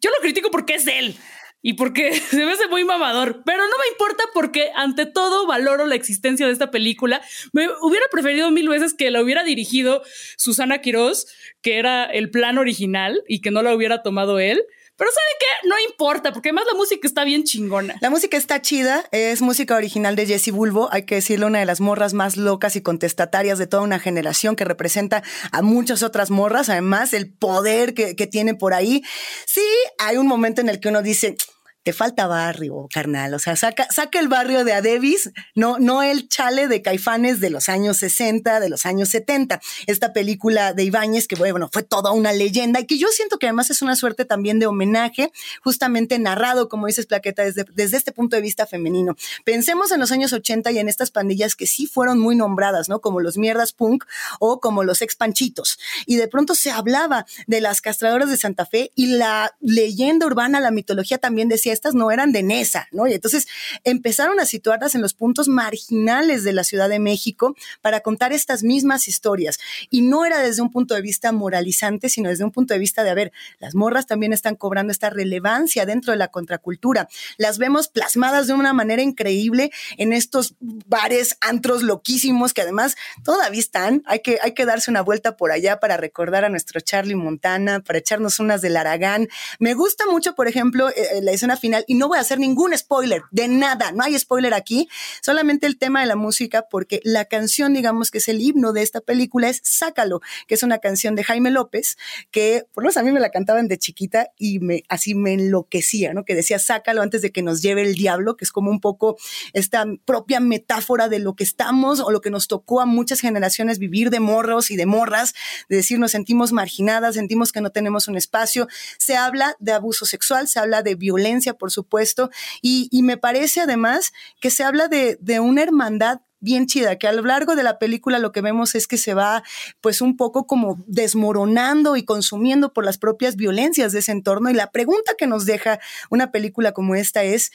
Yo 0.00 0.10
lo 0.10 0.16
critico 0.20 0.50
porque 0.50 0.74
es 0.74 0.86
él 0.86 1.16
y 1.62 1.74
porque 1.74 2.12
se 2.30 2.44
me 2.44 2.52
hace 2.52 2.68
muy 2.68 2.84
mamador, 2.84 3.42
pero 3.44 3.62
no 3.66 3.78
me 3.78 3.88
importa 3.92 4.24
porque 4.34 4.70
ante 4.74 5.06
todo 5.06 5.46
valoro 5.46 5.86
la 5.86 5.94
existencia 5.94 6.46
de 6.46 6.52
esta 6.52 6.70
película. 6.70 7.22
Me 7.52 7.68
hubiera 7.82 8.06
preferido 8.10 8.50
mil 8.50 8.68
veces 8.68 8.94
que 8.94 9.10
la 9.10 9.22
hubiera 9.22 9.44
dirigido 9.44 10.02
Susana 10.36 10.80
Quiroz, 10.80 11.26
que 11.62 11.78
era 11.78 12.04
el 12.04 12.30
plan 12.30 12.58
original 12.58 13.22
y 13.28 13.40
que 13.40 13.50
no 13.50 13.62
la 13.62 13.74
hubiera 13.74 14.02
tomado 14.02 14.38
él. 14.40 14.64
Pero 15.00 15.12
¿saben 15.12 15.34
qué? 15.40 15.68
No 15.68 15.76
importa, 15.88 16.30
porque 16.30 16.50
además 16.50 16.66
la 16.70 16.76
música 16.76 17.08
está 17.08 17.24
bien 17.24 17.44
chingona. 17.44 17.96
La 18.02 18.10
música 18.10 18.36
está 18.36 18.60
chida, 18.60 19.02
es 19.12 19.40
música 19.40 19.74
original 19.74 20.14
de 20.14 20.26
Jessie 20.26 20.52
Bulbo, 20.52 20.90
hay 20.92 21.04
que 21.04 21.14
decirle 21.14 21.46
una 21.46 21.58
de 21.58 21.64
las 21.64 21.80
morras 21.80 22.12
más 22.12 22.36
locas 22.36 22.76
y 22.76 22.82
contestatarias 22.82 23.58
de 23.58 23.66
toda 23.66 23.82
una 23.82 23.98
generación 23.98 24.56
que 24.56 24.66
representa 24.66 25.22
a 25.52 25.62
muchas 25.62 26.02
otras 26.02 26.28
morras, 26.28 26.68
además 26.68 27.14
el 27.14 27.32
poder 27.32 27.94
que, 27.94 28.14
que 28.14 28.26
tiene 28.26 28.52
por 28.52 28.74
ahí. 28.74 29.02
Sí, 29.46 29.64
hay 29.96 30.18
un 30.18 30.26
momento 30.26 30.60
en 30.60 30.68
el 30.68 30.80
que 30.80 30.90
uno 30.90 31.00
dice, 31.00 31.34
te 31.82 31.92
falta 31.92 32.26
barrio, 32.26 32.88
carnal. 32.92 33.32
O 33.34 33.38
sea, 33.38 33.56
saca, 33.56 33.88
saca 33.90 34.20
el 34.20 34.28
barrio 34.28 34.64
de 34.64 34.74
Adebis, 34.74 35.30
no, 35.54 35.78
no 35.78 36.02
el 36.02 36.28
chale 36.28 36.68
de 36.68 36.82
Caifanes 36.82 37.40
de 37.40 37.48
los 37.48 37.68
años 37.68 37.96
60, 37.98 38.60
de 38.60 38.68
los 38.68 38.84
años 38.84 39.08
70. 39.08 39.60
Esta 39.86 40.12
película 40.12 40.74
de 40.74 40.84
Ibáñez, 40.84 41.26
que 41.26 41.36
bueno, 41.36 41.70
fue 41.72 41.82
toda 41.82 42.12
una 42.12 42.32
leyenda 42.32 42.80
y 42.80 42.86
que 42.86 42.98
yo 42.98 43.08
siento 43.08 43.38
que 43.38 43.46
además 43.46 43.70
es 43.70 43.80
una 43.80 43.96
suerte 43.96 44.26
también 44.26 44.58
de 44.58 44.66
homenaje, 44.66 45.32
justamente 45.62 46.18
narrado, 46.18 46.68
como 46.68 46.86
dices, 46.86 47.06
Plaqueta, 47.06 47.44
desde, 47.44 47.64
desde 47.74 47.96
este 47.96 48.12
punto 48.12 48.36
de 48.36 48.42
vista 48.42 48.66
femenino. 48.66 49.16
Pensemos 49.44 49.90
en 49.90 50.00
los 50.00 50.12
años 50.12 50.32
80 50.32 50.70
y 50.72 50.78
en 50.78 50.88
estas 50.88 51.10
pandillas 51.10 51.56
que 51.56 51.66
sí 51.66 51.86
fueron 51.86 52.18
muy 52.18 52.36
nombradas, 52.36 52.90
¿no? 52.90 53.00
Como 53.00 53.20
los 53.20 53.38
mierdas 53.38 53.72
punk 53.72 54.04
o 54.38 54.60
como 54.60 54.84
los 54.84 55.00
expanchitos. 55.00 55.78
Y 56.04 56.16
de 56.16 56.28
pronto 56.28 56.54
se 56.54 56.70
hablaba 56.70 57.24
de 57.46 57.62
las 57.62 57.80
castradoras 57.80 58.28
de 58.28 58.36
Santa 58.36 58.66
Fe 58.66 58.92
y 58.94 59.06
la 59.06 59.56
leyenda 59.60 60.26
urbana, 60.26 60.60
la 60.60 60.70
mitología 60.70 61.16
también 61.16 61.48
decía 61.48 61.69
estas 61.72 61.94
no 61.94 62.10
eran 62.10 62.32
de 62.32 62.42
Nesa, 62.42 62.88
¿no? 62.92 63.06
Y 63.06 63.14
entonces 63.14 63.46
empezaron 63.84 64.40
a 64.40 64.46
situarlas 64.46 64.94
en 64.94 65.02
los 65.02 65.14
puntos 65.14 65.48
marginales 65.48 66.44
de 66.44 66.52
la 66.52 66.64
Ciudad 66.64 66.88
de 66.88 66.98
México 66.98 67.54
para 67.80 68.00
contar 68.00 68.32
estas 68.32 68.62
mismas 68.62 69.08
historias. 69.08 69.58
Y 69.90 70.02
no 70.02 70.24
era 70.24 70.40
desde 70.40 70.62
un 70.62 70.70
punto 70.70 70.94
de 70.94 71.02
vista 71.02 71.32
moralizante, 71.32 72.08
sino 72.08 72.28
desde 72.28 72.44
un 72.44 72.52
punto 72.52 72.74
de 72.74 72.80
vista 72.80 73.02
de, 73.04 73.10
a 73.10 73.14
ver, 73.14 73.32
las 73.58 73.74
morras 73.74 74.06
también 74.06 74.32
están 74.32 74.56
cobrando 74.56 74.92
esta 74.92 75.10
relevancia 75.10 75.86
dentro 75.86 76.12
de 76.12 76.18
la 76.18 76.28
contracultura. 76.28 77.08
Las 77.36 77.58
vemos 77.58 77.88
plasmadas 77.88 78.46
de 78.46 78.54
una 78.54 78.72
manera 78.72 79.02
increíble 79.02 79.70
en 79.96 80.12
estos 80.12 80.54
bares, 80.60 81.36
antros 81.40 81.82
loquísimos 81.82 82.54
que 82.54 82.62
además 82.62 82.96
todavía 83.24 83.60
están. 83.60 84.02
Hay 84.06 84.20
que, 84.20 84.38
hay 84.42 84.54
que 84.54 84.64
darse 84.64 84.90
una 84.90 85.02
vuelta 85.02 85.36
por 85.36 85.52
allá 85.52 85.80
para 85.80 85.96
recordar 85.96 86.44
a 86.44 86.48
nuestro 86.48 86.80
Charlie 86.80 87.14
Montana, 87.14 87.80
para 87.80 87.98
echarnos 87.98 88.38
unas 88.40 88.62
del 88.62 88.76
Aragán. 88.76 89.28
Me 89.58 89.74
gusta 89.74 90.04
mucho, 90.06 90.34
por 90.34 90.48
ejemplo, 90.48 90.88
eh, 90.90 90.94
eh, 90.96 91.20
la 91.22 91.32
escena 91.32 91.56
final 91.60 91.84
y 91.86 91.94
no 91.94 92.08
voy 92.08 92.18
a 92.18 92.22
hacer 92.22 92.38
ningún 92.38 92.76
spoiler 92.76 93.22
de 93.30 93.48
nada, 93.48 93.92
no 93.92 94.02
hay 94.02 94.18
spoiler 94.18 94.54
aquí, 94.54 94.88
solamente 95.22 95.66
el 95.66 95.78
tema 95.78 96.00
de 96.00 96.06
la 96.06 96.16
música 96.16 96.66
porque 96.70 97.00
la 97.04 97.26
canción, 97.26 97.74
digamos 97.74 98.10
que 98.10 98.18
es 98.18 98.28
el 98.28 98.40
himno 98.40 98.72
de 98.72 98.82
esta 98.82 99.00
película 99.00 99.48
es 99.48 99.60
Sácalo, 99.62 100.20
que 100.46 100.54
es 100.54 100.62
una 100.62 100.78
canción 100.78 101.14
de 101.14 101.24
Jaime 101.24 101.50
López 101.50 101.96
que 102.30 102.64
por 102.72 102.82
lo 102.82 102.86
menos 102.86 102.96
a 102.96 103.02
mí 103.02 103.12
me 103.12 103.20
la 103.20 103.30
cantaban 103.30 103.68
de 103.68 103.78
chiquita 103.78 104.28
y 104.38 104.58
me 104.60 104.82
así 104.88 105.14
me 105.14 105.34
enloquecía, 105.34 106.12
¿no? 106.14 106.24
Que 106.24 106.34
decía 106.34 106.58
Sácalo 106.58 107.02
antes 107.02 107.22
de 107.22 107.30
que 107.30 107.42
nos 107.42 107.62
lleve 107.62 107.82
el 107.82 107.94
diablo, 107.94 108.36
que 108.36 108.44
es 108.44 108.52
como 108.52 108.70
un 108.70 108.80
poco 108.80 109.16
esta 109.52 109.84
propia 110.04 110.40
metáfora 110.40 111.08
de 111.08 111.18
lo 111.18 111.34
que 111.34 111.44
estamos 111.44 112.00
o 112.00 112.10
lo 112.10 112.20
que 112.20 112.30
nos 112.30 112.48
tocó 112.48 112.80
a 112.80 112.86
muchas 112.86 113.20
generaciones 113.20 113.78
vivir 113.78 114.10
de 114.10 114.20
morros 114.20 114.70
y 114.70 114.76
de 114.76 114.86
morras, 114.86 115.34
de 115.68 115.76
decir 115.76 115.98
nos 115.98 116.12
sentimos 116.12 116.52
marginadas, 116.52 117.14
sentimos 117.14 117.52
que 117.52 117.60
no 117.60 117.70
tenemos 117.70 118.08
un 118.08 118.16
espacio. 118.16 118.68
Se 118.98 119.16
habla 119.16 119.56
de 119.58 119.72
abuso 119.72 120.06
sexual, 120.06 120.48
se 120.48 120.58
habla 120.58 120.82
de 120.82 120.94
violencia 120.94 121.49
por 121.54 121.70
supuesto, 121.70 122.30
y, 122.62 122.88
me 123.02 123.16
parece 123.16 123.60
además 123.60 124.12
que 124.40 124.50
se 124.50 124.62
habla 124.62 124.86
de, 124.86 125.18
de 125.20 125.40
una 125.40 125.62
hermandad 125.62 126.20
bien 126.40 126.66
chida, 126.66 126.96
que 126.96 127.06
a 127.06 127.12
lo 127.12 127.22
largo 127.22 127.54
de 127.54 127.62
la 127.62 127.78
película 127.78 128.18
lo 128.18 128.32
que 128.32 128.40
vemos 128.40 128.74
es 128.74 128.86
que 128.86 128.96
se 128.96 129.14
va 129.14 129.42
pues 129.80 130.00
un 130.00 130.16
poco 130.16 130.46
como 130.46 130.82
desmoronando 130.86 131.96
y 131.96 132.04
consumiendo 132.04 132.72
por 132.72 132.84
las 132.84 132.98
propias 132.98 133.36
violencias 133.36 133.92
de 133.92 133.98
ese 133.98 134.12
entorno. 134.12 134.50
Y 134.50 134.54
la 134.54 134.70
pregunta 134.70 135.12
que 135.18 135.26
nos 135.26 135.44
deja 135.44 135.80
una 136.08 136.32
película 136.32 136.72
como 136.72 136.94
esta 136.94 137.22
es 137.22 137.52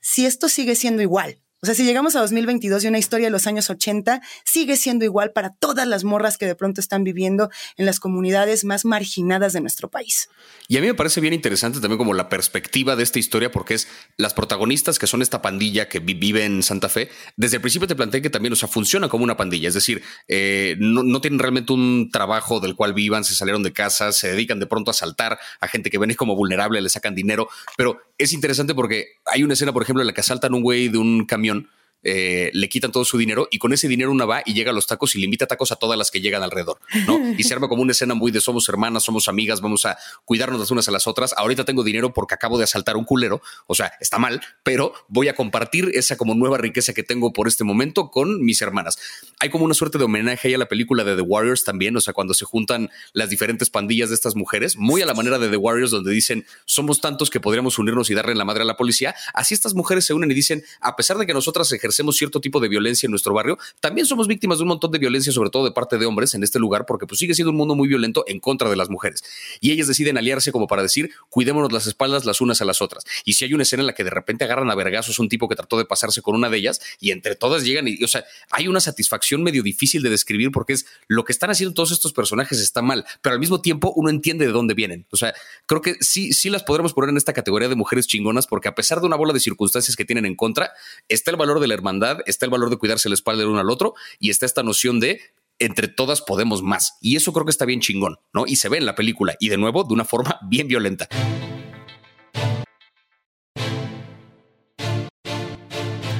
si 0.00 0.26
esto 0.26 0.48
sigue 0.48 0.74
siendo 0.74 1.02
igual 1.02 1.41
O 1.64 1.66
sea, 1.66 1.76
si 1.76 1.84
llegamos 1.84 2.16
a 2.16 2.20
2022 2.22 2.82
y 2.82 2.88
una 2.88 2.98
historia 2.98 3.28
de 3.28 3.30
los 3.30 3.46
años 3.46 3.70
80 3.70 4.20
sigue 4.42 4.76
siendo 4.76 5.04
igual 5.04 5.30
para 5.30 5.50
todas 5.50 5.86
las 5.86 6.02
morras 6.02 6.36
que 6.36 6.44
de 6.44 6.56
pronto 6.56 6.80
están 6.80 7.04
viviendo 7.04 7.50
en 7.76 7.86
las 7.86 8.00
comunidades 8.00 8.64
más 8.64 8.84
marginadas 8.84 9.52
de 9.52 9.60
nuestro 9.60 9.88
país. 9.88 10.28
Y 10.66 10.76
a 10.76 10.80
mí 10.80 10.88
me 10.88 10.94
parece 10.94 11.20
bien 11.20 11.34
interesante 11.34 11.78
también 11.78 11.98
como 11.98 12.14
la 12.14 12.28
perspectiva 12.28 12.96
de 12.96 13.04
esta 13.04 13.20
historia, 13.20 13.52
porque 13.52 13.74
es 13.74 13.86
las 14.16 14.34
protagonistas 14.34 14.98
que 14.98 15.06
son 15.06 15.22
esta 15.22 15.40
pandilla 15.40 15.88
que 15.88 16.00
vive 16.00 16.44
en 16.44 16.64
Santa 16.64 16.88
Fe. 16.88 17.10
Desde 17.36 17.58
el 17.58 17.60
principio 17.60 17.86
te 17.86 17.94
planteé 17.94 18.22
que 18.22 18.30
también, 18.30 18.54
o 18.54 18.56
sea, 18.56 18.68
funciona 18.68 19.08
como 19.08 19.22
una 19.22 19.36
pandilla, 19.36 19.68
es 19.68 19.74
decir, 19.74 20.02
eh, 20.26 20.74
no, 20.80 21.04
no, 21.04 21.20
tienen 21.20 21.38
realmente 21.38 21.72
un 21.72 22.10
trabajo 22.10 22.58
del 22.58 22.74
cual 22.74 22.92
vivan, 22.92 23.22
se 23.22 23.36
salieron 23.36 23.62
de 23.62 23.72
casa, 23.72 24.10
se 24.10 24.32
dedican 24.32 24.58
de 24.58 24.66
pronto 24.66 24.90
a 24.90 24.92
asaltar 24.92 25.38
a 25.60 25.68
gente 25.68 25.90
que 25.90 25.98
ven 25.98 26.12
como 26.14 26.34
vulnerable, 26.34 26.80
le 26.80 26.88
sacan 26.88 27.14
dinero, 27.14 27.48
pero 27.76 28.00
es 28.18 28.32
interesante 28.32 28.74
porque 28.74 29.06
hay 29.26 29.44
una 29.44 29.54
escena, 29.54 29.72
por 29.72 29.84
ejemplo, 29.84 30.02
en 30.02 30.08
la 30.08 30.12
que 30.12 30.22
asaltan 30.22 30.54
un 30.54 30.62
güey 30.62 30.88
de 30.88 30.98
un 30.98 31.24
camión 31.24 31.51
opinion 31.52 31.68
eh, 32.02 32.50
le 32.52 32.68
quitan 32.68 32.90
todo 32.90 33.04
su 33.04 33.16
dinero 33.16 33.48
y 33.50 33.58
con 33.58 33.72
ese 33.72 33.88
dinero 33.88 34.10
una 34.10 34.24
va 34.24 34.42
y 34.44 34.54
llega 34.54 34.70
a 34.70 34.74
los 34.74 34.86
tacos 34.86 35.14
y 35.14 35.18
le 35.18 35.24
invita 35.24 35.46
tacos 35.46 35.72
a 35.72 35.76
todas 35.76 35.98
las 35.98 36.10
que 36.10 36.20
llegan 36.20 36.42
alrededor, 36.42 36.78
¿no? 37.06 37.20
Y 37.38 37.44
se 37.44 37.54
arma 37.54 37.68
como 37.68 37.82
una 37.82 37.92
escena 37.92 38.14
muy 38.14 38.30
de 38.30 38.40
somos 38.40 38.68
hermanas, 38.68 39.04
somos 39.04 39.28
amigas, 39.28 39.60
vamos 39.60 39.86
a 39.86 39.96
cuidarnos 40.24 40.60
las 40.60 40.70
unas 40.70 40.88
a 40.88 40.90
las 40.90 41.06
otras. 41.06 41.34
Ahorita 41.36 41.64
tengo 41.64 41.82
dinero 41.82 42.12
porque 42.12 42.34
acabo 42.34 42.58
de 42.58 42.64
asaltar 42.64 42.96
un 42.96 43.04
culero, 43.04 43.40
o 43.66 43.74
sea, 43.74 43.92
está 44.00 44.18
mal, 44.18 44.40
pero 44.62 44.92
voy 45.08 45.28
a 45.28 45.34
compartir 45.34 45.90
esa 45.94 46.16
como 46.16 46.34
nueva 46.34 46.58
riqueza 46.58 46.92
que 46.92 47.02
tengo 47.02 47.32
por 47.32 47.48
este 47.48 47.64
momento 47.64 48.10
con 48.10 48.44
mis 48.44 48.60
hermanas. 48.62 48.98
Hay 49.38 49.50
como 49.50 49.64
una 49.64 49.74
suerte 49.74 49.98
de 49.98 50.04
homenaje 50.04 50.48
ahí 50.48 50.54
a 50.54 50.58
la 50.58 50.68
película 50.68 51.04
de 51.04 51.16
The 51.16 51.22
Warriors 51.22 51.64
también, 51.64 51.96
o 51.96 52.00
sea, 52.00 52.12
cuando 52.12 52.34
se 52.34 52.44
juntan 52.44 52.90
las 53.12 53.30
diferentes 53.30 53.70
pandillas 53.70 54.08
de 54.08 54.14
estas 54.14 54.36
mujeres, 54.36 54.76
muy 54.76 55.02
a 55.02 55.06
la 55.06 55.14
manera 55.14 55.38
de 55.38 55.48
The 55.48 55.56
Warriors, 55.56 55.90
donde 55.90 56.10
dicen 56.10 56.44
somos 56.64 57.00
tantos 57.00 57.30
que 57.30 57.40
podríamos 57.40 57.78
unirnos 57.78 58.10
y 58.10 58.14
darle 58.14 58.34
la 58.34 58.44
madre 58.44 58.62
a 58.62 58.66
la 58.66 58.76
policía. 58.76 59.14
Así 59.34 59.54
estas 59.54 59.74
mujeres 59.74 60.04
se 60.04 60.14
unen 60.14 60.30
y 60.30 60.34
dicen, 60.34 60.64
a 60.80 60.96
pesar 60.96 61.16
de 61.18 61.26
que 61.26 61.34
nosotras 61.34 61.70
ejercemos 61.72 61.91
ejercemos 61.92 62.16
cierto 62.16 62.40
tipo 62.40 62.58
de 62.58 62.68
violencia 62.68 63.06
en 63.06 63.10
nuestro 63.10 63.34
barrio, 63.34 63.58
también 63.80 64.06
somos 64.06 64.26
víctimas 64.26 64.58
de 64.58 64.62
un 64.62 64.68
montón 64.68 64.90
de 64.90 64.98
violencia, 64.98 65.32
sobre 65.32 65.50
todo 65.50 65.64
de 65.64 65.72
parte 65.72 65.98
de 65.98 66.06
hombres 66.06 66.34
en 66.34 66.42
este 66.42 66.58
lugar, 66.58 66.86
porque 66.86 67.06
pues 67.06 67.18
sigue 67.18 67.34
siendo 67.34 67.50
un 67.50 67.56
mundo 67.56 67.74
muy 67.74 67.88
violento 67.88 68.24
en 68.26 68.40
contra 68.40 68.70
de 68.70 68.76
las 68.76 68.88
mujeres. 68.88 69.22
Y 69.60 69.72
ellas 69.72 69.86
deciden 69.86 70.18
aliarse 70.18 70.52
como 70.52 70.66
para 70.66 70.82
decir, 70.82 71.10
cuidémonos 71.28 71.70
las 71.72 71.86
espaldas 71.86 72.24
las 72.24 72.40
unas 72.40 72.60
a 72.62 72.64
las 72.64 72.80
otras. 72.80 73.04
Y 73.24 73.34
si 73.34 73.44
hay 73.44 73.54
una 73.54 73.62
escena 73.62 73.82
en 73.82 73.86
la 73.86 73.94
que 73.94 74.04
de 74.04 74.10
repente 74.10 74.44
agarran 74.44 74.70
a 74.70 74.74
vergazos 74.74 75.18
un 75.18 75.28
tipo 75.28 75.48
que 75.48 75.54
trató 75.54 75.78
de 75.78 75.84
pasarse 75.84 76.22
con 76.22 76.34
una 76.34 76.48
de 76.48 76.56
ellas 76.56 76.80
y 76.98 77.10
entre 77.10 77.36
todas 77.36 77.64
llegan 77.64 77.86
y, 77.86 78.02
o 78.02 78.08
sea, 78.08 78.24
hay 78.50 78.68
una 78.68 78.80
satisfacción 78.80 79.42
medio 79.42 79.62
difícil 79.62 80.02
de 80.02 80.10
describir 80.10 80.50
porque 80.50 80.72
es 80.72 80.86
lo 81.08 81.24
que 81.24 81.32
están 81.32 81.50
haciendo 81.50 81.74
todos 81.74 81.92
estos 81.92 82.12
personajes 82.12 82.58
está 82.58 82.82
mal, 82.82 83.04
pero 83.20 83.34
al 83.34 83.40
mismo 83.40 83.60
tiempo 83.60 83.92
uno 83.94 84.10
entiende 84.10 84.46
de 84.46 84.52
dónde 84.52 84.74
vienen. 84.74 85.06
O 85.10 85.16
sea, 85.16 85.34
creo 85.66 85.82
que 85.82 85.96
sí, 86.00 86.32
sí 86.32 86.50
las 86.50 86.62
podremos 86.62 86.92
poner 86.92 87.10
en 87.10 87.16
esta 87.16 87.32
categoría 87.32 87.68
de 87.68 87.76
mujeres 87.76 88.06
chingonas 88.06 88.46
porque 88.46 88.68
a 88.68 88.74
pesar 88.74 89.00
de 89.00 89.06
una 89.06 89.16
bola 89.16 89.32
de 89.32 89.40
circunstancias 89.40 89.96
que 89.96 90.04
tienen 90.04 90.26
en 90.26 90.36
contra, 90.36 90.72
está 91.08 91.30
el 91.30 91.36
valor 91.36 91.60
de 91.60 91.66
la 91.66 91.74
hermandad, 91.82 92.18
está 92.26 92.46
el 92.46 92.50
valor 92.50 92.70
de 92.70 92.76
cuidarse 92.76 93.08
la 93.08 93.14
espalda 93.14 93.42
el 93.42 93.48
uno 93.48 93.60
al 93.60 93.70
otro 93.70 93.94
y 94.18 94.30
está 94.30 94.46
esta 94.46 94.62
noción 94.62 95.00
de 95.00 95.20
entre 95.58 95.88
todas 95.88 96.22
podemos 96.22 96.62
más. 96.62 96.98
Y 97.00 97.16
eso 97.16 97.32
creo 97.32 97.44
que 97.44 97.50
está 97.50 97.64
bien 97.64 97.80
chingón, 97.80 98.18
¿no? 98.32 98.46
Y 98.46 98.56
se 98.56 98.68
ve 98.68 98.78
en 98.78 98.86
la 98.86 98.94
película 98.94 99.36
y 99.38 99.48
de 99.48 99.56
nuevo 99.56 99.84
de 99.84 99.94
una 99.94 100.04
forma 100.04 100.38
bien 100.48 100.68
violenta. 100.68 101.08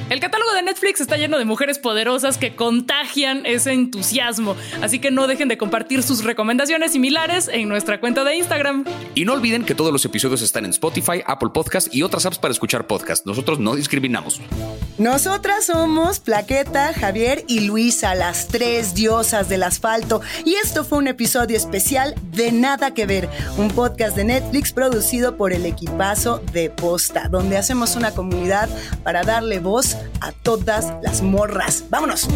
El 0.09 0.19
catálogo 0.19 0.53
de 0.53 0.61
Netflix 0.61 1.01
está 1.01 1.17
lleno 1.17 1.39
de 1.39 1.45
mujeres 1.45 1.79
poderosas 1.79 2.37
que 2.37 2.55
contagian 2.55 3.47
ese 3.47 3.73
entusiasmo, 3.73 4.55
así 4.79 4.99
que 4.99 5.09
no 5.09 5.25
dejen 5.25 5.47
de 5.47 5.57
compartir 5.57 6.03
sus 6.03 6.23
recomendaciones 6.23 6.91
similares 6.91 7.47
en 7.51 7.67
nuestra 7.67 7.99
cuenta 7.99 8.23
de 8.23 8.35
Instagram. 8.35 8.85
Y 9.15 9.25
no 9.25 9.33
olviden 9.33 9.65
que 9.65 9.73
todos 9.73 9.91
los 9.91 10.05
episodios 10.05 10.43
están 10.43 10.65
en 10.65 10.71
Spotify, 10.71 11.23
Apple 11.25 11.49
Podcast 11.51 11.91
y 11.91 12.03
otras 12.03 12.27
apps 12.27 12.37
para 12.37 12.51
escuchar 12.51 12.85
podcast. 12.85 13.25
Nosotros 13.25 13.57
no 13.57 13.75
discriminamos. 13.75 14.39
Nosotras 14.97 15.65
somos 15.65 16.19
Plaqueta, 16.19 16.93
Javier 16.93 17.43
y 17.47 17.61
Luisa, 17.61 18.13
las 18.13 18.47
tres 18.47 18.93
diosas 18.93 19.49
del 19.49 19.63
asfalto. 19.63 20.21
Y 20.45 20.53
esto 20.55 20.85
fue 20.85 20.99
un 20.99 21.07
episodio 21.07 21.57
especial 21.57 22.13
de 22.31 22.51
Nada 22.51 22.93
que 22.93 23.07
Ver, 23.07 23.27
un 23.57 23.69
podcast 23.69 24.15
de 24.15 24.25
Netflix 24.25 24.71
producido 24.71 25.35
por 25.35 25.51
el 25.51 25.65
equipazo 25.65 26.39
de 26.51 26.69
Posta, 26.69 27.27
donde 27.27 27.57
hacemos 27.57 27.95
una 27.95 28.11
comunidad 28.11 28.69
para 29.03 29.23
darle 29.23 29.59
voz 29.59 29.97
a 30.21 30.31
todas 30.31 30.93
las 31.01 31.23
morras. 31.23 31.85
¡Vámonos! 31.89 32.27